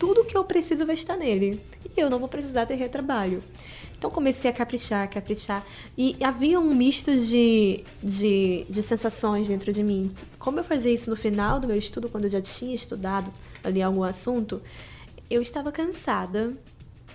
tudo 0.00 0.24
que 0.24 0.36
eu 0.36 0.42
preciso 0.42 0.86
vai 0.86 0.94
estar 0.94 1.16
nele. 1.16 1.60
E 1.94 2.00
eu 2.00 2.08
não 2.08 2.18
vou 2.18 2.26
precisar 2.26 2.64
ter 2.64 2.74
retrabalho. 2.74 3.44
Então 3.96 4.10
comecei 4.10 4.50
a 4.50 4.54
caprichar, 4.54 5.08
caprichar. 5.10 5.62
E 5.96 6.16
havia 6.24 6.58
um 6.58 6.74
misto 6.74 7.14
de, 7.14 7.84
de, 8.02 8.64
de 8.66 8.82
sensações 8.82 9.46
dentro 9.46 9.70
de 9.74 9.82
mim. 9.82 10.10
Como 10.38 10.58
eu 10.58 10.64
fazia 10.64 10.90
isso 10.90 11.10
no 11.10 11.16
final 11.16 11.60
do 11.60 11.66
meu 11.66 11.76
estudo, 11.76 12.08
quando 12.08 12.24
eu 12.24 12.30
já 12.30 12.40
tinha 12.40 12.74
estudado 12.74 13.30
ali 13.62 13.82
algum 13.82 14.02
assunto, 14.02 14.62
eu 15.28 15.42
estava 15.42 15.70
cansada, 15.70 16.54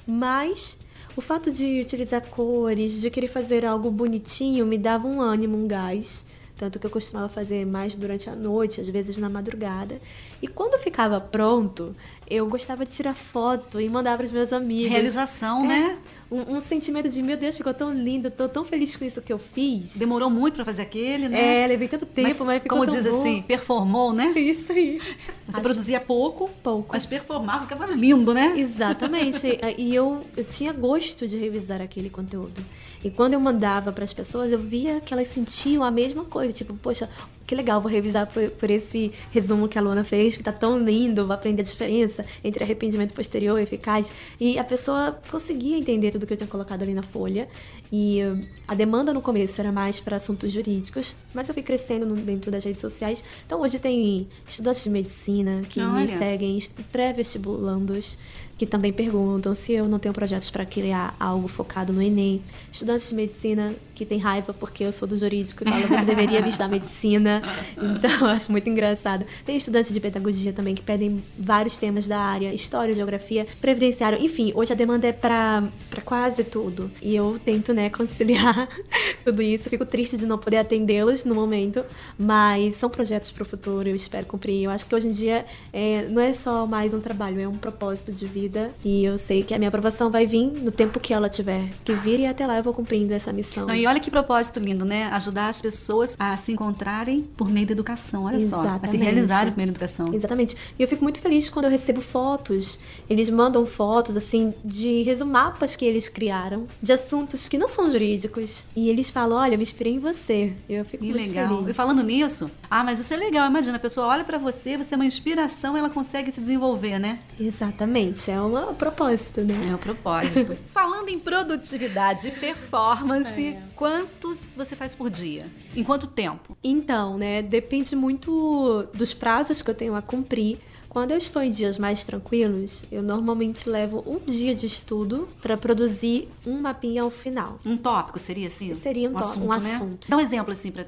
mas 0.06 0.78
o 1.18 1.22
fato 1.22 1.52
de 1.52 1.82
utilizar 1.82 2.22
cores, 2.28 3.02
de 3.02 3.10
querer 3.10 3.30
fazer 3.30 3.66
algo 3.66 3.90
bonitinho, 3.90 4.64
me 4.64 4.78
dava 4.78 5.08
um 5.08 5.20
ânimo, 5.20 5.58
um 5.58 5.68
gás. 5.68 6.24
Tanto 6.56 6.80
que 6.80 6.86
eu 6.86 6.92
costumava 6.92 7.28
fazer 7.28 7.66
mais 7.66 7.96
durante 7.96 8.30
a 8.30 8.36
noite, 8.36 8.80
às 8.80 8.88
vezes 8.88 9.18
na 9.18 9.30
madrugada. 9.30 10.00
E 10.46 10.48
quando 10.48 10.80
ficava 10.80 11.20
pronto, 11.20 11.96
eu 12.30 12.48
gostava 12.48 12.86
de 12.86 12.92
tirar 12.92 13.16
foto 13.16 13.82
e 13.82 13.90
mandar 13.90 14.16
para 14.16 14.28
os 14.28 14.32
meus 14.32 14.54
amigos. 14.54 14.92
Realização, 14.92 15.66
é, 15.66 15.68
né? 15.68 15.98
Um, 16.30 16.58
um, 16.58 16.62
sentimento 16.62 17.10
de, 17.10 17.20
meu 17.24 17.36
Deus, 17.36 17.58
ficou 17.58 17.74
tão 17.74 17.92
lindo, 17.92 18.30
tô 18.30 18.48
tão 18.48 18.64
feliz 18.64 18.96
com 18.96 19.04
isso 19.04 19.20
que 19.24 19.34
eu 19.34 19.40
fiz. 19.40 19.98
Demorou 19.98 20.30
muito 20.30 20.54
para 20.54 20.66
fazer 20.66 20.84
aquele, 20.84 21.28
né? 21.30 21.64
É, 21.64 21.68
levei 21.68 21.88
tanto 21.88 22.06
tempo, 22.06 22.28
mas, 22.28 22.40
mas 22.42 22.62
ficou 22.62 22.78
Como 22.78 22.92
diz 22.92 23.08
bom. 23.08 23.20
assim, 23.20 23.42
performou, 23.42 24.14
né? 24.14 24.34
Isso 24.38 24.72
aí. 24.72 25.00
Você 25.00 25.18
Acho... 25.48 25.62
produzia 25.62 26.00
pouco, 26.00 26.48
pouco, 26.62 26.90
mas 26.94 27.08
performava, 27.08 27.64
ficava 27.64 27.88
lindo, 27.88 28.32
né? 28.32 28.54
Exatamente. 28.56 29.48
e 29.80 29.96
eu, 29.96 30.24
eu 30.38 30.44
tinha 30.44 30.72
gosto 30.72 31.28
de 31.28 31.40
revisar 31.40 31.82
aquele 31.82 32.12
conteúdo. 32.12 32.64
E 33.04 33.10
quando 33.10 33.34
eu 33.34 33.40
mandava 33.40 33.92
para 33.92 34.04
as 34.04 34.14
pessoas, 34.14 34.52
eu 34.52 34.60
via 34.60 35.00
que 35.00 35.12
elas 35.12 35.28
sentiam 35.28 35.84
a 35.84 35.90
mesma 35.90 36.24
coisa. 36.24 36.54
Tipo, 36.54 36.76
poxa, 36.76 37.10
que 37.46 37.54
legal, 37.54 37.80
vou 37.80 37.92
revisar 37.92 38.28
por, 38.28 38.50
por, 38.52 38.70
esse 38.70 39.12
resumo 39.32 39.68
que 39.68 39.78
a 39.78 39.82
Luana 39.82 40.04
fez, 40.04 40.36
que 40.36 40.44
tá 40.44 40.52
tão 40.52 40.80
lindo, 40.80 41.26
vou 41.26 41.34
aprender 41.34 41.62
a 41.62 41.66
diferença 41.66 42.26
entre 42.44 42.64
arrependimento 42.64 43.14
posterior 43.14 43.60
e 43.60 43.64
eficaz. 43.64 44.12
E 44.40 44.58
a 44.58 44.64
pessoa 44.64 45.20
conseguia 45.30 45.78
entender 45.78 46.12
tudo 46.12 46.26
que 46.26 46.34
eu 46.34 46.38
tinha 46.38 46.48
colocado 46.48 46.82
ali 46.82 46.94
na 46.94 47.04
folha. 47.04 47.48
E 47.92 48.22
uh, 48.24 48.40
a 48.68 48.74
demanda 48.74 49.14
no 49.14 49.22
começo 49.22 49.62
era 49.62 49.72
mais 49.72 50.00
para 50.00 50.18
assuntos 50.18 50.52
jurídicos, 50.52 51.16
mas 51.34 51.48
eu 51.48 51.54
fui 51.54 51.62
crescendo 51.62 52.06
no, 52.06 52.16
dentro 52.16 52.52
das 52.52 52.64
redes 52.64 52.82
sociais. 52.82 53.24
Então 53.46 53.62
hoje 53.62 53.78
tem 53.78 54.28
estudantes 54.48 54.84
de 54.84 54.90
medicina 54.90 55.62
que 55.70 55.80
Olha. 55.80 56.12
me 56.12 56.18
seguem, 56.18 56.60
pré-vestibulandos 56.92 58.18
que 58.58 58.66
também 58.66 58.94
perguntam 58.94 59.54
se 59.54 59.74
eu 59.74 59.88
não 59.88 60.00
tenho 60.00 60.14
projetos 60.14 60.50
para 60.50 60.66
criar 60.66 61.16
algo 61.20 61.48
focado 61.48 61.92
no 61.92 62.02
Enem. 62.02 62.42
Estudantes 62.72 63.10
de 63.10 63.16
medicina 63.16 63.74
que 63.94 64.06
têm 64.06 64.18
raiva 64.18 64.54
porque 64.54 64.84
eu 64.84 64.92
sou 64.92 65.08
do 65.08 65.18
jurídico 65.18 65.64
e 65.64 65.70
falam 65.70 66.00
que 66.00 66.06
deveria 66.06 66.40
vir 66.44 66.50
estudar 66.50 66.70
medicina. 66.70 67.42
Então, 67.78 68.12
eu 68.22 68.28
acho 68.28 68.52
muito 68.52 68.70
engraçado. 68.70 69.26
Tem 69.46 69.58
estudantes 69.58 69.94
de 69.94 70.00
pedagogia 70.00 70.54
também 70.54 70.74
que 70.74 70.82
pedem 70.82 71.22
vários 71.38 71.78
temas 71.78 72.08
da 72.08 72.18
área, 72.18 72.54
história, 72.54 72.96
geografia, 72.96 73.46
previdenciário. 73.60 74.24
Enfim, 74.24 74.54
hoje 74.56 74.72
a 74.72 74.76
demanda 74.76 75.08
é 75.08 75.12
para 75.12 75.70
quase 76.06 76.44
tudo. 76.44 76.90
E 77.02 77.14
eu 77.16 77.38
tento, 77.44 77.74
né, 77.74 77.90
conciliar 77.90 78.70
tudo 79.26 79.42
isso. 79.42 79.70
Fico 79.70 79.86
triste 79.86 80.18
de 80.18 80.26
não 80.26 80.38
poder 80.38 80.58
atendê-los 80.58 81.26
no 81.26 81.36
momento, 81.36 81.84
mas 82.18 82.76
são 82.76 82.90
projetos 82.90 83.32
para 83.32 83.44
o 83.44 83.46
futuro, 83.46 83.90
eu 83.90 83.96
espero 83.96 84.26
cumprir. 84.26 84.64
Eu 84.64 84.72
acho 84.72 84.86
que 84.86 84.96
hoje 84.96 85.08
em 85.10 85.12
dia 85.12 85.46
é, 85.74 86.08
não 86.10 86.22
é 86.22 86.32
só 86.32 86.66
mais 86.66 86.94
um 86.94 87.02
trabalho, 87.02 87.40
é 87.42 87.48
um 87.48 87.58
propósito 87.58 88.12
de 88.12 88.26
vida 88.26 88.45
vida 88.46 88.72
e 88.84 89.04
eu 89.04 89.18
sei 89.18 89.44
que 89.44 89.54
a 89.54 89.58
minha 89.58 89.70
aprovação 89.70 90.10
vai 90.10 90.26
vir 90.28 90.46
no 90.48 90.72
tempo 90.72 91.00
que 91.00 91.14
ela 91.14 91.28
tiver 91.28 91.70
que 91.84 91.94
vir 91.94 92.20
e 92.20 92.26
até 92.26 92.46
lá 92.46 92.58
eu 92.58 92.64
vou 92.64 92.74
cumprindo 92.74 93.14
essa 93.14 93.34
missão. 93.34 93.66
Não, 93.66 93.76
e 93.76 93.88
olha 93.88 94.00
que 94.00 94.12
propósito 94.12 94.60
lindo, 94.60 94.86
né? 94.86 95.06
Ajudar 95.06 95.50
as 95.50 95.62
pessoas 95.62 96.16
a 96.20 96.38
se 96.38 96.52
encontrarem 96.52 97.22
por 97.36 97.50
meio 97.50 97.66
da 97.66 97.74
educação, 97.74 98.26
olha 98.26 98.38
Exatamente. 98.38 98.80
só, 98.80 98.86
a 98.86 98.88
se 98.88 98.98
realizarem 98.98 99.52
por 99.52 99.58
meio 99.58 99.68
da 99.68 99.72
educação. 99.72 100.14
Exatamente. 100.14 100.56
E 100.78 100.82
eu 100.82 100.88
fico 100.88 101.04
muito 101.04 101.20
feliz 101.20 101.50
quando 101.50 101.66
eu 101.66 101.72
recebo 101.72 102.02
fotos. 102.02 102.80
Eles 103.10 103.30
mandam 103.30 103.66
fotos 103.66 104.16
assim 104.16 104.54
de 104.64 105.02
resumapas 105.04 105.76
que 105.76 105.86
eles 105.86 106.08
criaram 106.08 106.68
de 106.82 106.94
assuntos 106.94 107.48
que 107.48 107.58
não 107.58 107.68
são 107.68 107.92
jurídicos 107.92 108.66
e 108.76 108.90
eles 108.90 109.10
falam: 109.10 109.38
"Olha, 109.40 109.56
eu 109.56 109.58
me 109.58 109.64
inspirei 109.64 109.94
em 109.94 110.00
você". 110.00 110.54
Eu 110.70 110.86
fico 110.86 111.04
que 111.04 111.12
muito 111.12 111.28
legal. 111.28 111.58
feliz. 111.58 111.70
E 111.70 111.74
falando 111.74 112.04
nisso, 112.04 112.50
ah, 112.70 112.84
mas 112.84 113.00
isso 113.00 113.14
é 113.14 113.18
legal. 113.18 113.48
Imagina, 113.50 113.78
a 113.78 113.80
pessoa 113.80 114.08
olha 114.08 114.24
para 114.24 114.38
você, 114.38 114.78
você 114.78 114.94
é 114.94 114.98
uma 114.98 115.06
inspiração, 115.06 115.76
ela 115.76 115.90
consegue 115.90 116.32
se 116.32 116.40
desenvolver, 116.40 117.00
né? 117.00 117.20
Exatamente. 117.40 118.18
É 118.36 118.42
um 118.42 118.76
propósito, 118.76 119.42
né? 119.42 119.70
É 119.72 119.76
o 119.76 119.78
propósito. 119.78 120.58
Falando 120.68 121.10
em 121.10 121.20
produtividade 121.20 122.28
e 122.28 122.32
performance, 122.32 123.48
é. 123.48 123.62
quantos 123.76 124.56
você 124.56 124.76
faz 124.76 124.94
por 124.94 125.10
dia? 125.10 125.46
Em 125.76 125.84
quanto 125.84 126.08
tempo? 126.08 126.58
Então, 126.64 127.18
né, 127.18 127.42
depende 127.42 127.96
muito 127.96 128.88
dos 128.94 129.14
prazos 129.14 129.62
que 129.62 129.70
eu 129.70 129.76
tenho 129.76 129.96
a 129.96 130.02
cumprir. 130.02 130.60
Quando 130.90 131.12
eu 131.12 131.18
estou 131.18 131.42
em 131.42 131.52
dias 131.52 131.78
mais 131.78 132.06
tranquilos, 132.06 132.82
eu 132.90 133.04
normalmente 133.04 133.70
levo 133.70 134.02
um 134.08 134.18
dia 134.18 134.56
de 134.56 134.66
estudo 134.66 135.28
para 135.42 135.58
produzir 135.58 136.30
um 136.48 136.62
mapinha 136.62 137.02
ao 137.02 137.10
final. 137.10 137.60
Um 137.66 137.76
tópico 137.76 138.18
seria 138.18 138.48
assim? 138.48 138.74
Seria 138.76 139.10
um, 139.10 139.14
um 139.14 139.18
assunto, 139.18 139.46
um 139.46 139.50
né? 139.50 139.56
assunto. 139.76 140.08
Dá 140.10 140.16
um 140.16 140.22
exemplo 140.22 140.54
assim 140.54 140.72
para 140.72 140.86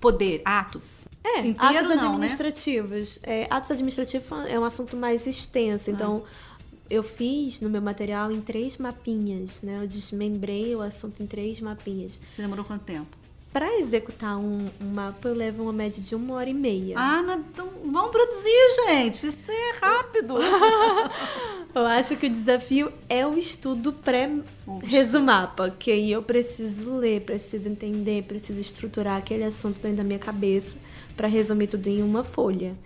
poder, 0.00 0.42
atos. 0.44 1.08
É, 1.24 1.40
Inteiro, 1.40 1.76
atos 1.76 1.88
não, 1.88 1.96
né? 1.96 2.06
administrativos. 2.06 3.18
Né? 3.26 3.40
É, 3.40 3.46
atos 3.50 3.72
administrativos 3.72 4.28
é 4.48 4.56
um 4.60 4.64
assunto 4.64 4.96
mais 4.96 5.26
extenso, 5.26 5.90
então 5.90 6.22
ah 6.24 6.47
eu 6.90 7.02
fiz 7.02 7.60
no 7.60 7.68
meu 7.68 7.82
material 7.82 8.32
em 8.32 8.40
três 8.40 8.76
mapinhas, 8.76 9.62
né? 9.62 9.78
Eu 9.82 9.86
desmembrei 9.86 10.74
o 10.74 10.80
assunto 10.80 11.22
em 11.22 11.26
três 11.26 11.60
mapinhas. 11.60 12.20
Você 12.30 12.42
demorou 12.42 12.64
quanto 12.64 12.84
tempo? 12.84 13.18
Para 13.52 13.78
executar 13.78 14.36
um, 14.36 14.66
um, 14.80 14.92
mapa, 14.92 15.28
eu 15.28 15.34
levo 15.34 15.62
uma 15.62 15.72
média 15.72 16.02
de 16.02 16.14
uma 16.14 16.34
hora 16.34 16.50
e 16.50 16.54
meia. 16.54 16.94
Ah, 16.98 17.22
não, 17.22 17.38
então 17.38 17.68
vamos 17.90 18.10
produzir, 18.10 18.86
gente. 18.86 19.26
Isso 19.26 19.50
é 19.50 19.78
rápido. 19.80 20.34
eu 21.74 21.86
acho 21.86 22.16
que 22.16 22.26
o 22.26 22.30
desafio 22.30 22.92
é 23.08 23.26
o 23.26 23.38
estudo 23.38 23.92
pré-resumapa, 23.92 25.70
que 25.78 25.90
aí 25.90 26.12
eu 26.12 26.22
preciso 26.22 26.96
ler, 26.96 27.22
preciso 27.22 27.70
entender, 27.70 28.24
preciso 28.24 28.60
estruturar 28.60 29.16
aquele 29.16 29.44
assunto 29.44 29.80
dentro 29.80 29.98
da 29.98 30.04
minha 30.04 30.18
cabeça 30.18 30.76
para 31.16 31.26
resumir 31.26 31.68
tudo 31.68 31.86
em 31.86 32.02
uma 32.02 32.22
folha. 32.22 32.76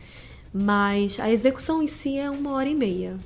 Mas 0.54 1.18
a 1.18 1.30
execução 1.30 1.82
em 1.82 1.86
si 1.88 2.18
é 2.18 2.30
uma 2.30 2.52
hora 2.52 2.68
e 2.68 2.74
meia. 2.74 3.18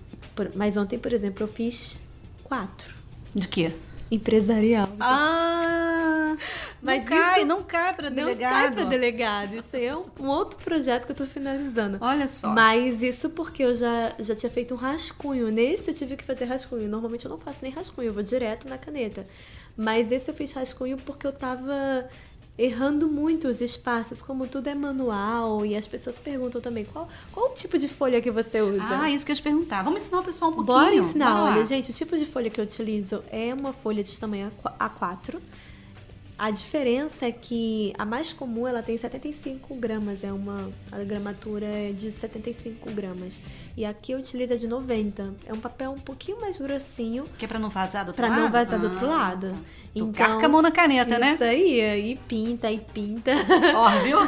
Mas 0.55 0.77
ontem, 0.77 0.99
por 0.99 1.13
exemplo, 1.13 1.43
eu 1.45 1.49
fiz 1.49 1.99
quatro. 2.45 2.95
De 3.35 3.49
quê? 3.49 3.73
Empresarial. 4.11 4.89
Ah! 5.01 6.37
Mas 6.83 7.05
não 7.05 7.09
cai, 7.09 7.45
não 7.45 7.63
cai 7.63 7.95
para 7.95 8.09
delegado. 8.09 8.53
Não 8.53 8.61
cai 8.61 8.73
para 8.73 8.85
delegado. 8.85 9.55
Isso 9.55 9.75
aí 9.75 9.87
é 9.87 9.97
um, 9.97 10.05
um, 10.21 10.29
outro 10.29 10.59
projeto 10.59 11.07
que 11.07 11.13
eu 11.13 11.17
tô 11.17 11.27
finalizando. 11.27 11.99
Olha 12.01 12.29
só. 12.29 12.49
Mas 12.51 13.03
isso 13.03 13.31
porque 13.31 13.65
eu 13.65 13.75
já, 13.75 14.13
já 14.19 14.37
tinha 14.37 14.51
feito 14.51 14.75
um 14.75 14.77
rascunho. 14.77 15.51
Nesse 15.51 15.91
eu 15.91 15.95
tive 15.95 16.17
que 16.17 16.25
fazer 16.25 16.45
rascunho. 16.45 16.89
Normalmente 16.89 17.25
eu 17.25 17.31
não 17.31 17.39
faço 17.39 17.61
nem 17.63 17.73
rascunho, 17.73 18.09
eu 18.09 18.15
vou 18.15 18.23
direto 18.23 18.69
na 18.69 18.79
caneta. 18.79 19.27
Mas 19.77 20.13
esse 20.13 20.31
eu 20.31 20.35
fiz 20.35 20.53
rascunho 20.53 20.97
porque 20.99 21.27
eu 21.27 21.33
tava 21.33 22.09
errando 22.59 23.09
muito 23.09 23.49
os 23.49 23.61
espaços, 23.61 24.23
como 24.23 24.47
tudo 24.47 24.69
é 24.69 24.75
manual 24.75 25.65
e 25.65 25.77
as 25.77 25.87
pessoas 25.87 26.19
perguntam 26.19 26.61
também 26.61 26.85
qual, 26.85 27.09
qual 27.33 27.51
o 27.51 27.55
tipo 27.55 27.79
de 27.79 27.89
folha 27.89 28.21
que 28.21 28.31
você 28.31 28.63
usa. 28.63 29.01
Ah, 29.03 29.11
isso 29.11 29.25
que 29.25 29.33
eu 29.33 29.35
ia 29.35 29.37
te 29.37 29.43
perguntar. 29.43 29.83
Vamos 29.83 30.03
ensinar 30.03 30.21
o 30.21 30.25
pessoal 30.25 30.51
um 30.51 30.55
pouquinho. 30.55 30.79
Bora 30.79 30.95
ensinar. 30.95 31.53
Olha, 31.53 31.65
gente, 31.65 31.91
o 31.91 31.95
tipo 31.95 32.17
de 32.17 32.25
folha 32.25 32.49
que 32.49 32.61
eu 32.61 32.65
utilizo 32.65 33.23
é 33.31 33.53
uma 33.53 33.73
folha 33.73 34.03
de 34.03 34.19
tamanho 34.19 34.51
A4 34.79 35.39
a 36.39 36.51
diferença 36.51 37.27
é 37.27 37.33
que 37.33 37.95
a 37.97 38.05
mais 38.05 38.33
comum 38.33 38.69
ela 38.69 38.83
tem 38.83 38.97
75 38.97 39.75
gramas, 39.77 40.23
é 40.23 40.31
uma 40.31 40.71
a 40.93 40.99
gramatura 40.99 41.65
é 41.65 41.93
de 41.93 42.11
75 42.11 42.91
gramas. 42.91 43.41
E 43.75 43.85
aqui 43.85 44.13
eu 44.13 44.19
utilizo 44.19 44.53
a 44.53 44.57
de 44.57 44.69
90. 44.69 45.35
É 45.47 45.53
um 45.53 45.61
papel 45.61 45.93
um 45.93 45.99
pouquinho 45.99 46.41
mais 46.41 46.59
grossinho. 46.59 47.25
Que 47.39 47.45
é 47.47 47.49
pra 47.49 47.59
não 47.59 47.71
vazar 47.71 48.05
do 48.05 48.09
outro 48.09 48.23
pra 48.23 48.29
lado? 48.29 48.37
Pra 48.37 48.45
não 48.45 48.53
vazar 48.53 48.75
ah, 48.75 48.79
do 48.79 48.87
outro 48.87 49.07
lado. 49.07 49.51
Tá. 49.51 49.57
Então, 49.95 50.13
carca 50.13 50.45
a 50.45 50.49
mão 50.49 50.61
na 50.61 50.71
caneta, 50.71 51.11
isso 51.11 51.21
né? 51.21 51.35
Isso 51.35 51.45
aí, 51.45 52.13
e 52.13 52.17
pinta, 52.17 52.71
e 52.71 52.79
pinta. 52.79 53.33
Ó, 53.75 53.91
viu? 54.03 54.19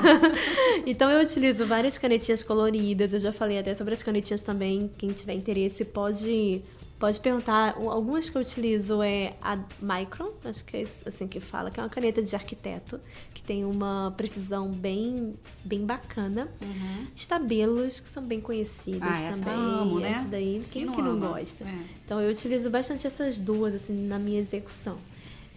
então 0.86 1.10
eu 1.10 1.22
utilizo 1.22 1.66
várias 1.66 1.98
canetinhas 1.98 2.42
coloridas. 2.42 3.12
Eu 3.12 3.20
já 3.20 3.32
falei 3.32 3.58
até 3.58 3.74
sobre 3.74 3.92
as 3.92 4.02
canetinhas 4.02 4.40
também. 4.40 4.90
Quem 4.96 5.10
tiver 5.10 5.34
interesse 5.34 5.84
pode 5.84 6.62
Pode 6.98 7.20
perguntar. 7.20 7.76
Algumas 7.76 8.28
que 8.28 8.36
eu 8.36 8.42
utilizo 8.42 9.00
é 9.02 9.34
a 9.40 9.56
Micron, 9.80 10.32
acho 10.44 10.64
que 10.64 10.78
é 10.78 10.82
assim 11.06 11.28
que 11.28 11.38
fala, 11.38 11.70
que 11.70 11.78
é 11.78 11.82
uma 11.82 11.88
caneta 11.88 12.20
de 12.20 12.34
arquiteto, 12.34 13.00
que 13.32 13.40
tem 13.40 13.64
uma 13.64 14.12
precisão 14.16 14.68
bem, 14.68 15.34
bem 15.64 15.86
bacana. 15.86 16.48
Uhum. 16.60 17.06
Estabelos, 17.14 18.00
que 18.00 18.08
são 18.08 18.22
bem 18.22 18.40
conhecidas 18.40 19.22
ah, 19.22 19.30
também. 19.30 19.54
Amo, 19.54 20.00
né? 20.00 20.10
Essa 20.10 20.28
daí, 20.28 20.64
quem, 20.72 20.86
quem 20.86 20.94
que 20.94 21.00
não 21.00 21.12
ama? 21.12 21.28
gosta? 21.28 21.64
É. 21.64 21.78
Então 22.04 22.20
eu 22.20 22.30
utilizo 22.30 22.68
bastante 22.68 23.06
essas 23.06 23.38
duas, 23.38 23.74
assim, 23.74 23.94
na 24.08 24.18
minha 24.18 24.40
execução. 24.40 24.98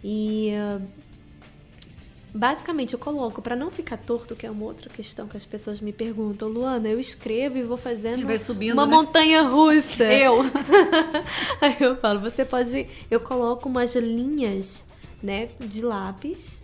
E 0.04 0.52
uh, 0.54 0.82
Basicamente, 2.34 2.94
eu 2.94 2.98
coloco 2.98 3.42
para 3.42 3.54
não 3.54 3.70
ficar 3.70 3.98
torto, 3.98 4.34
que 4.34 4.46
é 4.46 4.50
uma 4.50 4.64
outra 4.64 4.88
questão 4.88 5.28
que 5.28 5.36
as 5.36 5.44
pessoas 5.44 5.80
me 5.80 5.92
perguntam. 5.92 6.48
Luana, 6.48 6.88
eu 6.88 6.98
escrevo 6.98 7.58
e 7.58 7.62
vou 7.62 7.76
fazendo 7.76 8.26
subindo, 8.38 8.72
uma 8.72 8.86
né? 8.86 8.94
montanha 8.94 9.42
russa. 9.42 10.04
Eu. 10.04 10.40
Aí 11.60 11.76
eu 11.80 11.96
falo, 11.96 12.20
você 12.20 12.44
pode. 12.44 12.88
Eu 13.10 13.20
coloco 13.20 13.68
umas 13.68 13.94
linhas, 13.94 14.84
né, 15.22 15.50
de 15.60 15.82
lápis. 15.82 16.62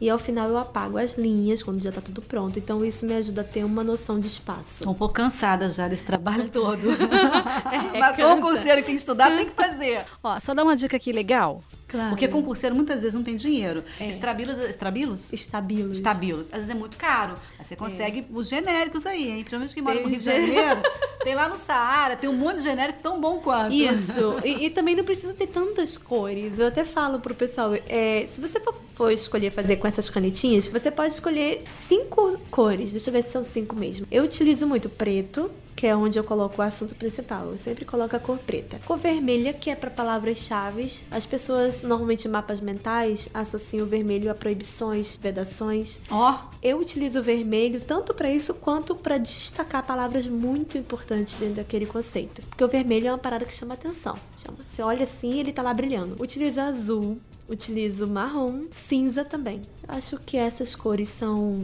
E 0.00 0.08
ao 0.08 0.16
final 0.16 0.48
eu 0.48 0.56
apago 0.56 0.96
as 0.96 1.18
linhas 1.18 1.60
quando 1.60 1.82
já 1.82 1.90
tá 1.90 2.00
tudo 2.00 2.22
pronto. 2.22 2.56
Então 2.56 2.84
isso 2.84 3.04
me 3.04 3.14
ajuda 3.14 3.40
a 3.40 3.44
ter 3.44 3.64
uma 3.64 3.82
noção 3.82 4.20
de 4.20 4.28
espaço. 4.28 4.84
Tô 4.84 4.90
um 4.90 4.94
pouco 4.94 5.14
cansada 5.14 5.68
já 5.68 5.88
desse 5.88 6.04
trabalho 6.04 6.46
todo. 6.50 6.88
é, 6.92 7.98
Mas 7.98 8.14
concurseiro 8.14 8.80
que 8.82 8.86
tem 8.86 8.94
que 8.94 9.00
estudar 9.00 9.34
tem 9.34 9.46
que 9.46 9.54
fazer. 9.54 10.04
Ó, 10.22 10.38
só 10.38 10.54
dá 10.54 10.62
uma 10.62 10.76
dica 10.76 10.96
aqui 10.96 11.10
legal. 11.10 11.64
Claro. 11.88 12.10
Porque 12.10 12.28
concurseiro 12.28 12.76
muitas 12.76 13.00
vezes 13.00 13.14
não 13.14 13.22
tem 13.22 13.34
dinheiro. 13.34 13.82
É. 13.98 14.08
Estrabilos, 14.08 14.58
estrabilos? 14.58 15.32
Estabilos. 15.32 15.96
Estabilos. 15.96 16.46
Às 16.48 16.58
vezes 16.58 16.70
é 16.70 16.74
muito 16.74 16.98
caro. 16.98 17.36
Aí 17.58 17.64
você 17.64 17.74
consegue 17.74 18.20
é. 18.20 18.24
os 18.30 18.48
genéricos 18.48 19.06
aí, 19.06 19.30
hein? 19.30 19.38
Principalmente 19.38 19.74
quem 19.74 19.82
mora 19.82 20.00
no 20.00 20.08
Rio 20.08 20.18
de 20.18 20.24
Janeiro. 20.24 20.82
tem 21.24 21.34
lá 21.34 21.48
no 21.48 21.56
Saara, 21.56 22.14
tem 22.14 22.28
um 22.28 22.34
monte 22.34 22.56
de 22.56 22.64
genérico 22.64 22.98
tão 23.02 23.18
bom 23.18 23.38
quanto. 23.38 23.72
Isso. 23.72 24.36
e, 24.44 24.66
e, 24.66 24.70
também 24.70 24.94
não 24.94 25.04
precisa 25.04 25.32
ter 25.32 25.46
tantas 25.46 25.96
cores. 25.96 26.58
Eu 26.58 26.66
até 26.66 26.84
falo 26.84 27.20
pro 27.20 27.34
pessoal, 27.34 27.72
é, 27.88 28.28
se 28.30 28.38
você 28.38 28.60
for, 28.60 28.74
for 28.94 29.10
escolher 29.10 29.50
fazer 29.50 29.76
com 29.76 29.88
essas 29.88 30.10
canetinhas, 30.10 30.68
você 30.68 30.90
pode 30.90 31.14
escolher 31.14 31.64
cinco 31.86 32.36
cores. 32.50 32.92
Deixa 32.92 33.08
eu 33.08 33.12
ver 33.12 33.22
se 33.22 33.30
são 33.30 33.42
cinco 33.42 33.74
mesmo. 33.74 34.06
Eu 34.10 34.24
utilizo 34.24 34.66
muito 34.66 34.90
preto, 34.90 35.50
que 35.78 35.86
é 35.86 35.94
onde 35.94 36.18
eu 36.18 36.24
coloco 36.24 36.60
o 36.60 36.64
assunto 36.64 36.92
principal. 36.96 37.52
Eu 37.52 37.56
sempre 37.56 37.84
coloco 37.84 38.16
a 38.16 38.18
cor 38.18 38.36
preta. 38.36 38.80
Cor 38.84 38.98
vermelha, 38.98 39.52
que 39.52 39.70
é 39.70 39.76
para 39.76 39.88
palavras-chave. 39.88 41.04
As 41.08 41.24
pessoas, 41.24 41.82
normalmente 41.82 42.26
em 42.26 42.30
mapas 42.32 42.58
mentais, 42.58 43.28
associam 43.32 43.86
o 43.86 43.88
vermelho 43.88 44.28
a 44.28 44.34
proibições, 44.34 45.16
vedações. 45.22 46.00
Ó! 46.10 46.32
Oh. 46.32 46.48
Eu 46.60 46.80
utilizo 46.80 47.20
o 47.20 47.22
vermelho 47.22 47.80
tanto 47.80 48.12
para 48.12 48.28
isso 48.28 48.54
quanto 48.54 48.96
para 48.96 49.18
destacar 49.18 49.86
palavras 49.86 50.26
muito 50.26 50.76
importantes 50.76 51.36
dentro 51.36 51.54
daquele 51.54 51.86
conceito. 51.86 52.42
Porque 52.48 52.64
o 52.64 52.68
vermelho 52.68 53.06
é 53.06 53.12
uma 53.12 53.18
parada 53.18 53.44
que 53.44 53.54
chama 53.54 53.74
atenção. 53.74 54.18
Chama. 54.36 54.58
Você 54.66 54.82
olha 54.82 55.04
assim, 55.04 55.38
ele 55.38 55.52
tá 55.52 55.62
lá 55.62 55.72
brilhando. 55.72 56.20
Utilizo 56.20 56.60
azul, 56.60 57.18
utilizo 57.48 58.04
marrom, 58.08 58.64
cinza 58.72 59.24
também. 59.24 59.62
Acho 59.86 60.18
que 60.18 60.36
essas 60.36 60.74
cores 60.74 61.08
são 61.08 61.62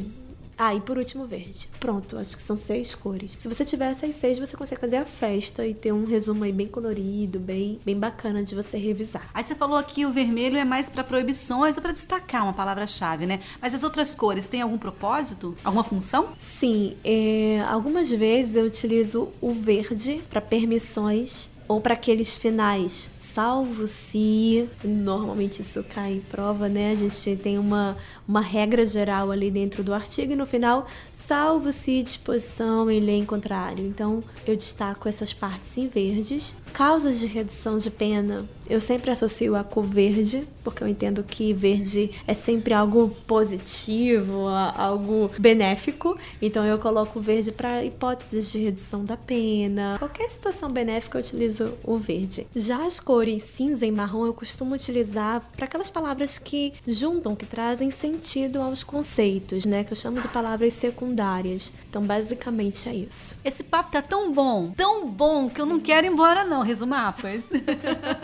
ah, 0.56 0.74
e 0.74 0.80
por 0.80 0.98
último, 0.98 1.26
verde. 1.26 1.68
Pronto, 1.80 2.16
acho 2.16 2.36
que 2.36 2.42
são 2.42 2.56
seis 2.56 2.94
cores. 2.94 3.34
Se 3.38 3.48
você 3.48 3.64
tiver 3.64 3.90
essas 3.90 4.14
seis, 4.14 4.38
você 4.38 4.56
consegue 4.56 4.80
fazer 4.80 4.96
a 4.96 5.04
festa 5.04 5.66
e 5.66 5.74
ter 5.74 5.92
um 5.92 6.04
resumo 6.04 6.44
aí 6.44 6.52
bem 6.52 6.66
colorido, 6.66 7.38
bem, 7.38 7.78
bem 7.84 7.98
bacana 7.98 8.42
de 8.42 8.54
você 8.54 8.78
revisar. 8.78 9.28
Aí 9.34 9.42
você 9.42 9.54
falou 9.54 9.76
aqui 9.76 10.06
o 10.06 10.12
vermelho 10.12 10.56
é 10.56 10.64
mais 10.64 10.88
para 10.88 11.02
proibições 11.02 11.76
ou 11.76 11.82
para 11.82 11.92
destacar 11.92 12.44
uma 12.44 12.52
palavra-chave, 12.52 13.26
né? 13.26 13.40
Mas 13.60 13.74
as 13.74 13.82
outras 13.82 14.14
cores 14.14 14.46
têm 14.46 14.62
algum 14.62 14.78
propósito? 14.78 15.56
Alguma 15.64 15.84
função? 15.84 16.28
Sim, 16.38 16.96
é, 17.04 17.64
algumas 17.68 18.10
vezes 18.10 18.56
eu 18.56 18.64
utilizo 18.64 19.28
o 19.40 19.52
verde 19.52 20.22
para 20.30 20.40
permissões 20.40 21.48
ou 21.66 21.80
para 21.80 21.94
aqueles 21.94 22.36
finais 22.36 23.10
salvo 23.34 23.88
se 23.88 24.68
normalmente 24.84 25.60
isso 25.60 25.82
cai 25.82 26.12
em 26.12 26.20
prova, 26.20 26.68
né? 26.68 26.92
A 26.92 26.94
gente 26.94 27.36
tem 27.36 27.58
uma, 27.58 27.96
uma 28.28 28.40
regra 28.40 28.86
geral 28.86 29.32
ali 29.32 29.50
dentro 29.50 29.82
do 29.82 29.92
artigo 29.92 30.32
e 30.32 30.36
no 30.36 30.46
final 30.46 30.86
salvo 31.12 31.72
se 31.72 32.02
disposição 32.02 32.88
em 32.88 33.00
lei 33.00 33.18
em 33.18 33.24
contrário. 33.24 33.84
Então, 33.84 34.22
eu 34.46 34.56
destaco 34.56 35.08
essas 35.08 35.32
partes 35.32 35.76
em 35.76 35.88
verdes. 35.88 36.54
Causas 36.72 37.18
de 37.18 37.26
redução 37.26 37.76
de 37.76 37.90
pena, 37.90 38.48
eu 38.68 38.80
sempre 38.80 39.10
associo 39.10 39.56
a 39.56 39.64
cor 39.64 39.84
verde, 39.84 40.46
porque 40.64 40.82
eu 40.82 40.88
entendo 40.88 41.22
que 41.22 41.52
verde 41.52 42.10
é 42.26 42.34
sempre 42.34 42.74
algo 42.74 43.10
positivo, 43.26 44.48
algo 44.48 45.30
benéfico. 45.38 46.18
Então, 46.42 46.64
eu 46.64 46.78
coloco 46.78 47.20
verde 47.20 47.52
para 47.52 47.84
hipóteses 47.84 48.50
de 48.50 48.58
redução 48.58 49.04
da 49.04 49.16
pena. 49.16 49.96
Qualquer 49.98 50.28
situação 50.28 50.70
benéfica, 50.70 51.18
eu 51.18 51.22
utilizo 51.22 51.74
o 51.84 51.96
verde. 51.96 52.46
Já 52.56 52.84
as 52.84 52.98
cores 52.98 53.42
cinza 53.42 53.86
e 53.86 53.92
marrom, 53.92 54.26
eu 54.26 54.34
costumo 54.34 54.74
utilizar 54.74 55.42
para 55.54 55.66
aquelas 55.66 55.90
palavras 55.90 56.38
que 56.38 56.72
juntam, 56.88 57.36
que 57.36 57.46
trazem 57.46 57.90
sentido 57.90 58.60
aos 58.60 58.82
conceitos, 58.82 59.64
né? 59.64 59.84
Que 59.84 59.92
eu 59.92 59.96
chamo 59.96 60.20
de 60.20 60.26
palavras 60.28 60.72
secundárias 60.72 61.04
secundárias. 61.04 61.72
Então, 61.88 62.02
basicamente 62.02 62.88
é 62.88 62.94
isso. 62.94 63.38
Esse 63.44 63.62
papo 63.62 63.92
tá 63.92 64.00
tão 64.00 64.32
bom, 64.32 64.72
tão 64.76 65.06
bom, 65.08 65.50
que 65.50 65.60
eu 65.60 65.66
não 65.66 65.78
quero 65.78 66.06
ir 66.06 66.10
embora, 66.10 66.44
não, 66.44 66.62
resumapas. 66.62 67.44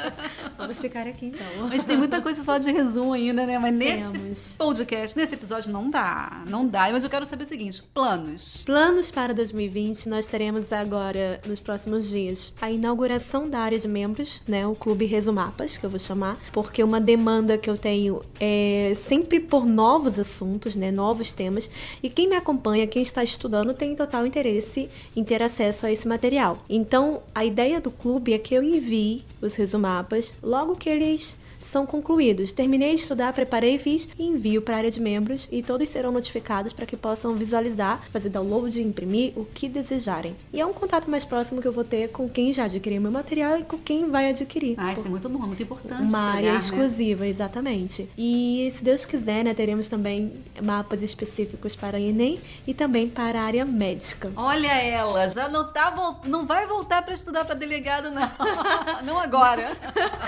Vamos 0.61 0.81
ficar 0.81 1.07
aqui 1.07 1.27
então. 1.27 1.69
Mas 1.69 1.85
tem 1.85 1.97
muita 1.97 2.21
coisa 2.21 2.39
pra 2.39 2.45
falar 2.45 2.59
de 2.59 2.71
resumo 2.71 3.13
ainda, 3.13 3.45
né? 3.47 3.59
Mas 3.59 3.75
nesse 3.75 4.13
Temos. 4.13 4.55
podcast, 4.57 5.17
nesse 5.17 5.35
episódio, 5.35 5.73
não 5.73 5.91
dá. 5.91 6.45
Não 6.49 6.67
dá. 6.67 6.91
Mas 6.93 7.03
eu 7.03 7.11
quero 7.11 7.25
saber 7.25 7.45
o 7.45 7.47
seguinte: 7.47 7.83
planos. 7.95 8.63
Planos 8.65 9.11
para 9.11 9.35
2020, 9.35 10.09
nós 10.09 10.27
teremos 10.27 10.73
agora, 10.73 11.41
nos 11.47 11.61
próximos 11.61 12.09
dias, 12.09 12.53
a 12.61 12.71
inauguração 12.71 13.49
da 13.49 13.59
área 13.59 13.79
de 13.79 13.89
membros, 13.89 14.43
né? 14.47 14.67
O 14.67 14.75
Clube 14.75 15.07
Resumapas, 15.07 15.77
que 15.77 15.85
eu 15.85 15.91
vou 15.91 15.99
chamar, 15.99 16.39
porque 16.53 16.83
uma 16.83 17.01
demanda 17.01 17.59
que 17.59 17.69
eu 17.69 17.77
tenho 17.77 18.23
é 18.39 18.93
sempre 18.95 19.41
por 19.41 19.67
novos 19.67 20.19
assuntos, 20.19 20.77
né? 20.77 20.91
Novos 20.91 21.33
temas. 21.33 21.71
E 22.03 22.09
quem 22.09 22.29
me 22.29 22.37
acompanha 22.37 22.61
acompanha, 22.61 22.87
quem 22.87 23.03
está 23.03 23.23
estudando, 23.23 23.73
tem 23.73 23.97
total 23.97 24.27
interesse 24.27 24.89
em 25.17 25.25
ter 25.25 25.43
acesso 25.43 25.87
a 25.87 25.93
esse 25.93 26.07
material. 26.07 26.59
Então, 26.69 27.23
a 27.35 27.45
ideia 27.45 27.81
do 27.81 27.91
clube 27.91 28.33
é 28.33 28.39
que 28.39 28.55
eu 28.55 28.63
envie 28.63 29.25
os 29.41 29.55
resumapas 29.55 30.35
logo 30.51 30.77
que 30.77 30.91
eles 30.91 31.37
são 31.61 31.87
concluídos. 31.87 32.53
Terminei 32.53 32.95
de 32.95 33.01
estudar, 33.01 33.33
preparei, 33.33 33.79
fiz 33.79 34.09
e 34.19 34.27
envio 34.27 34.63
para 34.63 34.75
a 34.75 34.79
área 34.79 34.91
de 34.91 35.01
membros 35.01 35.49
e 35.51 35.63
todos 35.63 35.89
serão 35.89 36.13
notificados 36.13 36.73
para 36.73 36.87
que 36.87 36.97
possam 36.97 37.35
visualizar, 37.35 38.03
fazer 38.11 38.29
download, 38.29 38.81
imprimir 38.81 39.33
o 39.37 39.45
que 39.45 39.69
desejarem. 39.69 40.35
E 40.53 40.61
é 40.61 40.67
um 40.67 40.73
contato 40.73 41.11
mais 41.11 41.25
próximo 41.25 41.61
que 41.61 41.69
eu 41.69 41.73
vou 41.73 41.85
ter 41.85 42.09
com 42.09 42.29
quem 42.29 42.53
já 42.53 42.65
adquiriu 42.65 43.01
meu 43.01 43.11
material 43.11 43.59
e 43.59 43.63
com 43.63 43.79
quem 43.79 44.09
vai 44.11 44.29
adquirir. 44.29 44.75
Ah, 44.79 44.93
isso 44.93 45.07
é 45.07 45.11
muito 45.11 45.29
bom, 45.29 45.39
muito 45.39 45.63
importante. 45.63 46.03
Uma 46.03 46.19
área 46.21 46.41
olhar, 46.41 46.53
né? 46.53 46.59
exclusiva, 46.59 47.25
né? 47.25 47.31
exatamente. 47.31 48.09
E 48.17 48.73
se 48.77 48.83
Deus 48.83 49.05
quiser, 49.05 49.45
né, 49.45 49.55
teremos 49.55 49.89
também 49.89 50.33
mapas 50.63 51.03
específicos 51.03 51.77
para 51.77 52.01
Enem 52.01 52.41
e 52.67 52.75
também 52.75 53.09
para 53.09 53.41
a 53.41 53.45
área 53.45 53.65
médica. 53.65 54.33
Olha 54.37 54.73
ela, 54.73 55.29
já 55.29 55.49
não 55.49 55.71
tá 55.71 55.91
não 56.25 56.47
vai 56.47 56.67
voltar 56.67 57.03
para 57.03 57.15
estudar 57.15 57.45
para 57.45 57.55
delegado 57.55 58.11
não. 58.11 58.31
não 59.05 59.19
agora. 59.19 59.73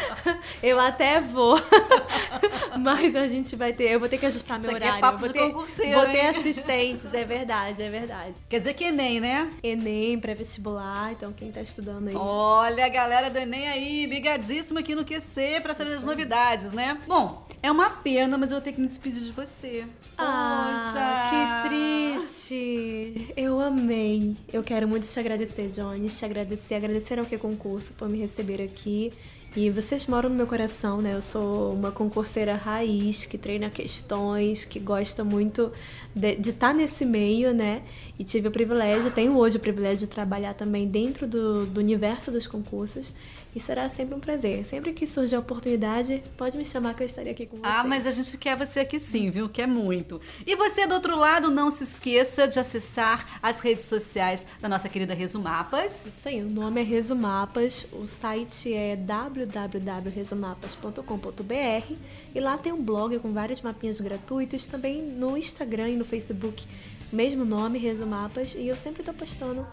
eu 0.63 0.79
até 0.79 1.22
vou. 1.23 1.59
Mas 2.79 3.15
a 3.15 3.27
gente 3.27 3.55
vai 3.55 3.73
ter, 3.73 3.91
eu 3.91 4.01
vou 4.01 4.09
ter 4.09 4.19
que 4.19 4.27
ajustar 4.27 4.59
meu 4.59 4.69
Isso 4.69 4.77
horário. 4.77 4.99
É 4.99 5.01
papo 5.01 5.19
vou 5.19 5.29
ter, 5.29 5.53
vou 5.53 5.67
ter 5.67 6.19
hein? 6.19 6.29
assistentes, 6.29 7.15
é 7.15 7.25
verdade, 7.25 7.83
é 7.83 7.91
verdade. 7.91 8.41
Quer 8.49 8.59
dizer 8.59 8.75
que 8.75 8.85
Enem, 8.85 9.21
né? 9.21 9.51
Enem, 9.63 10.19
pré-vestibular, 10.19 11.13
então 11.13 11.33
quem 11.33 11.53
tá 11.53 11.61
estudando 11.61 12.09
aí. 12.09 12.15
Olha 12.15 12.87
a 12.87 12.89
galera 12.89 13.31
do 13.31 13.39
Enem 13.39 13.69
aí, 13.69 14.07
ligadíssima 14.07 14.81
aqui 14.81 14.95
no 14.95 15.05
QC 15.05 15.61
para 15.63 15.75
saber 15.75 15.91
das 15.91 16.05
novidades, 16.05 16.73
né? 16.73 16.99
Bom, 17.07 17.47
é 17.63 17.71
uma 17.71 17.91
pena, 17.91 18.37
mas 18.37 18.51
eu 18.51 18.57
vou 18.57 18.65
ter 18.65 18.73
que 18.73 18.81
me 18.81 18.89
despedir 18.89 19.23
de 19.23 19.33
você. 19.33 19.85
Ah, 20.19 21.63
que 21.63 21.69
triste. 21.69 23.33
Eu 23.37 23.61
amei. 23.61 24.37
Eu 24.53 24.63
quero 24.63 24.87
muito 24.87 25.07
te 25.07 25.21
agradecer, 25.21 25.69
Jones, 25.69 26.19
te 26.19 26.25
agradecer, 26.25 26.75
agradecer 26.75 27.19
ao 27.19 27.25
que 27.25 27.39
concurso 27.39 27.93
por 27.95 28.09
me 28.09 28.19
receber 28.19 28.63
aqui. 28.63 29.13
E 29.55 29.69
vocês 29.69 30.07
moram 30.07 30.31
no 30.31 30.35
meu 30.35 30.47
coração, 30.47 31.03
né? 31.03 31.15
Eu 31.15 31.21
sou 31.21 31.75
uma 31.75 31.93
concurseira 31.93 32.55
raiz, 32.55 33.27
que 33.27 33.37
treina 33.37 33.69
questões, 33.69 34.65
que 34.65 34.81
gosta 34.81 35.23
muito 35.23 35.71
de 36.15 36.51
estar 36.51 36.69
tá 36.69 36.73
nesse 36.73 37.05
meio, 37.05 37.53
né? 37.53 37.83
E 38.19 38.25
tive 38.25 38.49
o 38.49 38.51
privilégio, 38.51 39.11
tenho 39.11 39.37
hoje 39.37 39.59
o 39.59 39.61
privilégio 39.61 40.07
de 40.07 40.15
trabalhar 40.15 40.55
também 40.55 40.89
dentro 40.89 41.27
do, 41.27 41.67
do 41.67 41.81
universo 41.81 42.33
dos 42.33 42.47
concursos. 42.47 43.13
E 43.55 43.61
será 43.61 43.87
sempre 43.89 44.15
um 44.15 44.21
prazer. 44.21 44.65
Sempre 44.65 44.95
que 44.95 45.07
surgir 45.07 45.37
a 45.37 45.39
oportunidade, 45.39 46.23
pode 46.39 46.57
me 46.57 46.65
chamar 46.65 46.95
que 46.95 47.03
eu 47.03 47.07
estarei 47.07 47.33
aqui 47.33 47.45
com 47.45 47.59
você. 47.59 47.65
Ah, 47.65 47.85
mas 47.85 48.07
a 48.07 48.11
gente 48.11 48.39
quer 48.39 48.57
você 48.57 48.81
aqui 48.81 48.99
sim, 48.99 49.31
viu? 49.31 49.47
Quer 49.49 49.69
muito. 49.69 50.21
E 50.47 50.57
você 50.57 50.87
do 50.87 50.95
outro 50.95 51.15
lado, 51.17 51.51
não 51.51 51.71
se 51.71 51.85
esqueça 51.85 52.49
de 52.49 52.59
acessar 52.59 53.39
as 53.43 53.61
redes 53.61 53.85
sociais 53.85 54.47
da 54.61 54.71
nossa 54.71 54.89
querida 54.89 55.13
Resumapas. 55.13 56.07
Isso 56.07 56.29
aí, 56.29 56.41
o 56.41 56.49
nome 56.49 56.81
é 56.81 56.85
Resumapas, 56.85 57.87
o 57.93 58.07
site 58.07 58.73
é 58.73 58.97
www.resumapas.com.br 58.97 61.95
e 62.35 62.41
lá 62.41 62.57
tem 62.57 62.73
um 62.73 62.83
blog 62.83 63.19
com 63.19 63.35
vários 63.35 63.61
mapinhas 63.61 64.01
gratuitos, 64.01 64.65
também 64.65 65.03
no 65.03 65.37
Instagram 65.37 65.91
e 65.91 65.97
no 65.97 66.07
Facebook, 66.07 66.67
mesmo 67.13 67.45
nome, 67.45 67.79
Resumapas, 67.79 68.55
e 68.55 68.67
eu 68.67 68.79
sempre 68.79 69.03
tô 69.03 69.13
postando 69.13 69.67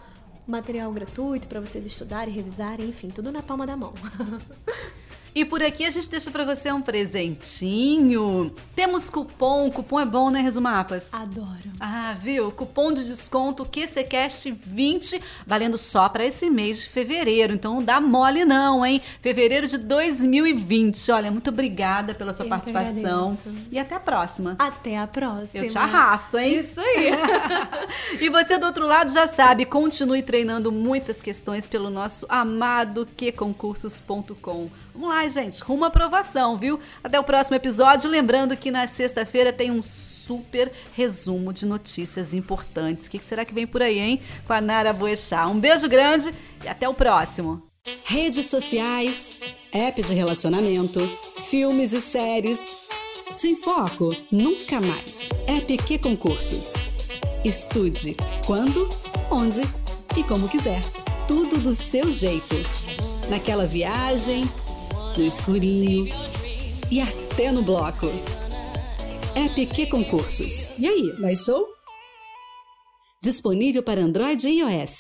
material 0.50 0.92
gratuito 0.92 1.48
para 1.48 1.60
vocês 1.60 1.86
estudarem, 1.86 2.34
revisarem, 2.34 2.88
enfim, 2.88 3.10
tudo 3.10 3.32
na 3.32 3.42
palma 3.42 3.66
da 3.66 3.78
mão. 3.78 3.94
E 5.34 5.46
por 5.46 5.62
aqui 5.62 5.86
a 5.86 5.90
gente 5.90 6.10
deixa 6.10 6.32
para 6.32 6.44
você 6.44 6.72
um 6.72 6.82
presentinho. 6.82 8.54
Temos 8.76 9.10
cupom, 9.10 9.70
cupom 9.70 10.00
é 10.00 10.06
bom, 10.06 10.30
né, 10.30 10.42
Resumapas? 10.42 11.14
Adoro. 11.14 11.70
Ah, 11.80 12.16
viu? 12.18 12.52
Cupom 12.52 12.92
de 12.92 13.04
desconto 13.04 13.66
QCCast20, 13.66 15.22
valendo 15.46 15.78
só 15.78 16.10
para 16.10 16.26
esse 16.26 16.50
mês 16.50 16.82
de 16.82 16.90
fevereiro. 16.90 17.54
Então 17.54 17.76
não 17.76 17.84
dá 17.84 18.02
mole 18.02 18.44
não, 18.44 18.86
hein? 18.86 19.02
Fevereiro 19.22 19.68
de 19.68 19.78
2020. 19.78 21.12
Olha, 21.12 21.32
muito 21.32 21.50
obrigada 21.50 22.14
pela 22.14 22.34
sua 22.34 22.46
Eu 22.46 22.50
participação. 22.50 23.38
E 23.72 23.78
até 23.78 23.96
a 23.96 24.00
próxima. 24.00 24.56
Até 24.58 24.98
a 24.98 25.08
próxima. 25.08 25.64
Eu 25.64 25.68
te 25.70 25.78
arrasto, 25.78 26.38
hein? 26.38 26.60
Isso 26.60 26.80
aí. 26.80 27.12
e 28.20 28.30
você 28.30 28.58
do 28.58 28.66
outro 28.66 28.86
lado 28.86 29.12
já 29.12 29.28
sabe, 29.28 29.66
continue 29.66 30.22
treinando 30.22 30.72
muitas 30.72 31.22
questões 31.22 31.68
pelo 31.68 31.90
nosso 31.90 32.26
amado 32.30 33.08
qconcursos.com. 33.16 34.70
Vamos 34.94 35.10
lá, 35.10 35.28
gente, 35.28 35.62
rumo 35.62 35.86
à 35.86 35.88
aprovação, 35.88 36.58
viu? 36.58 36.80
Até 37.04 37.20
o 37.20 37.24
próximo 37.24 37.56
episódio. 37.56 38.10
Lembrando 38.10 38.56
que 38.58 38.72
na 38.72 38.88
sexta-feira 38.88 39.54
tem 39.54 39.72
um 39.72 39.82
super 39.82 40.72
resumo 40.94 41.54
de 41.54 41.66
notícias 41.66 42.34
importantes. 42.34 43.08
O 43.08 43.10
que 43.10 43.24
será 43.24 43.46
que 43.46 43.54
vem 43.54 43.66
por 43.66 43.82
aí, 43.82 44.00
hein? 44.00 44.22
Com 44.46 44.54
a 44.54 44.62
Nara 44.62 44.94
Boechat. 44.94 45.48
Um 45.48 45.60
beijo 45.60 45.88
grande 45.88 46.34
e 46.64 46.68
até 46.68 46.88
o 46.88 46.94
próximo. 46.94 47.64
Redes 48.04 48.48
sociais, 48.48 49.40
app 49.72 50.02
de 50.02 50.14
relacionamento, 50.14 51.00
filmes 51.50 51.94
e 51.94 52.02
séries. 52.02 52.88
Sem 53.34 53.56
foco, 53.56 54.10
nunca 54.32 54.82
mais. 54.82 55.30
Que 55.86 55.98
concursos. 55.98 56.74
Estude 57.44 58.16
quando, 58.46 58.90
onde 59.32 59.62
e 60.16 60.24
como 60.24 60.48
quiser. 60.48 60.82
Tudo 61.28 61.58
do 61.60 61.74
seu 61.74 62.10
jeito. 62.10 62.56
Naquela 63.30 63.66
viagem, 63.66 64.50
no 65.20 65.26
escurinho 65.26 66.06
e 66.90 67.02
até 67.02 67.52
no 67.52 67.62
bloco. 67.62 68.08
App 69.36 69.66
que 69.66 69.86
concursos. 69.86 70.72
E 70.80 70.88
aí, 70.88 71.14
baixou? 71.20 71.68
Disponível 73.22 73.84
para 73.84 74.02
Android 74.02 74.48
e 74.48 74.62
iOS. 74.62 75.00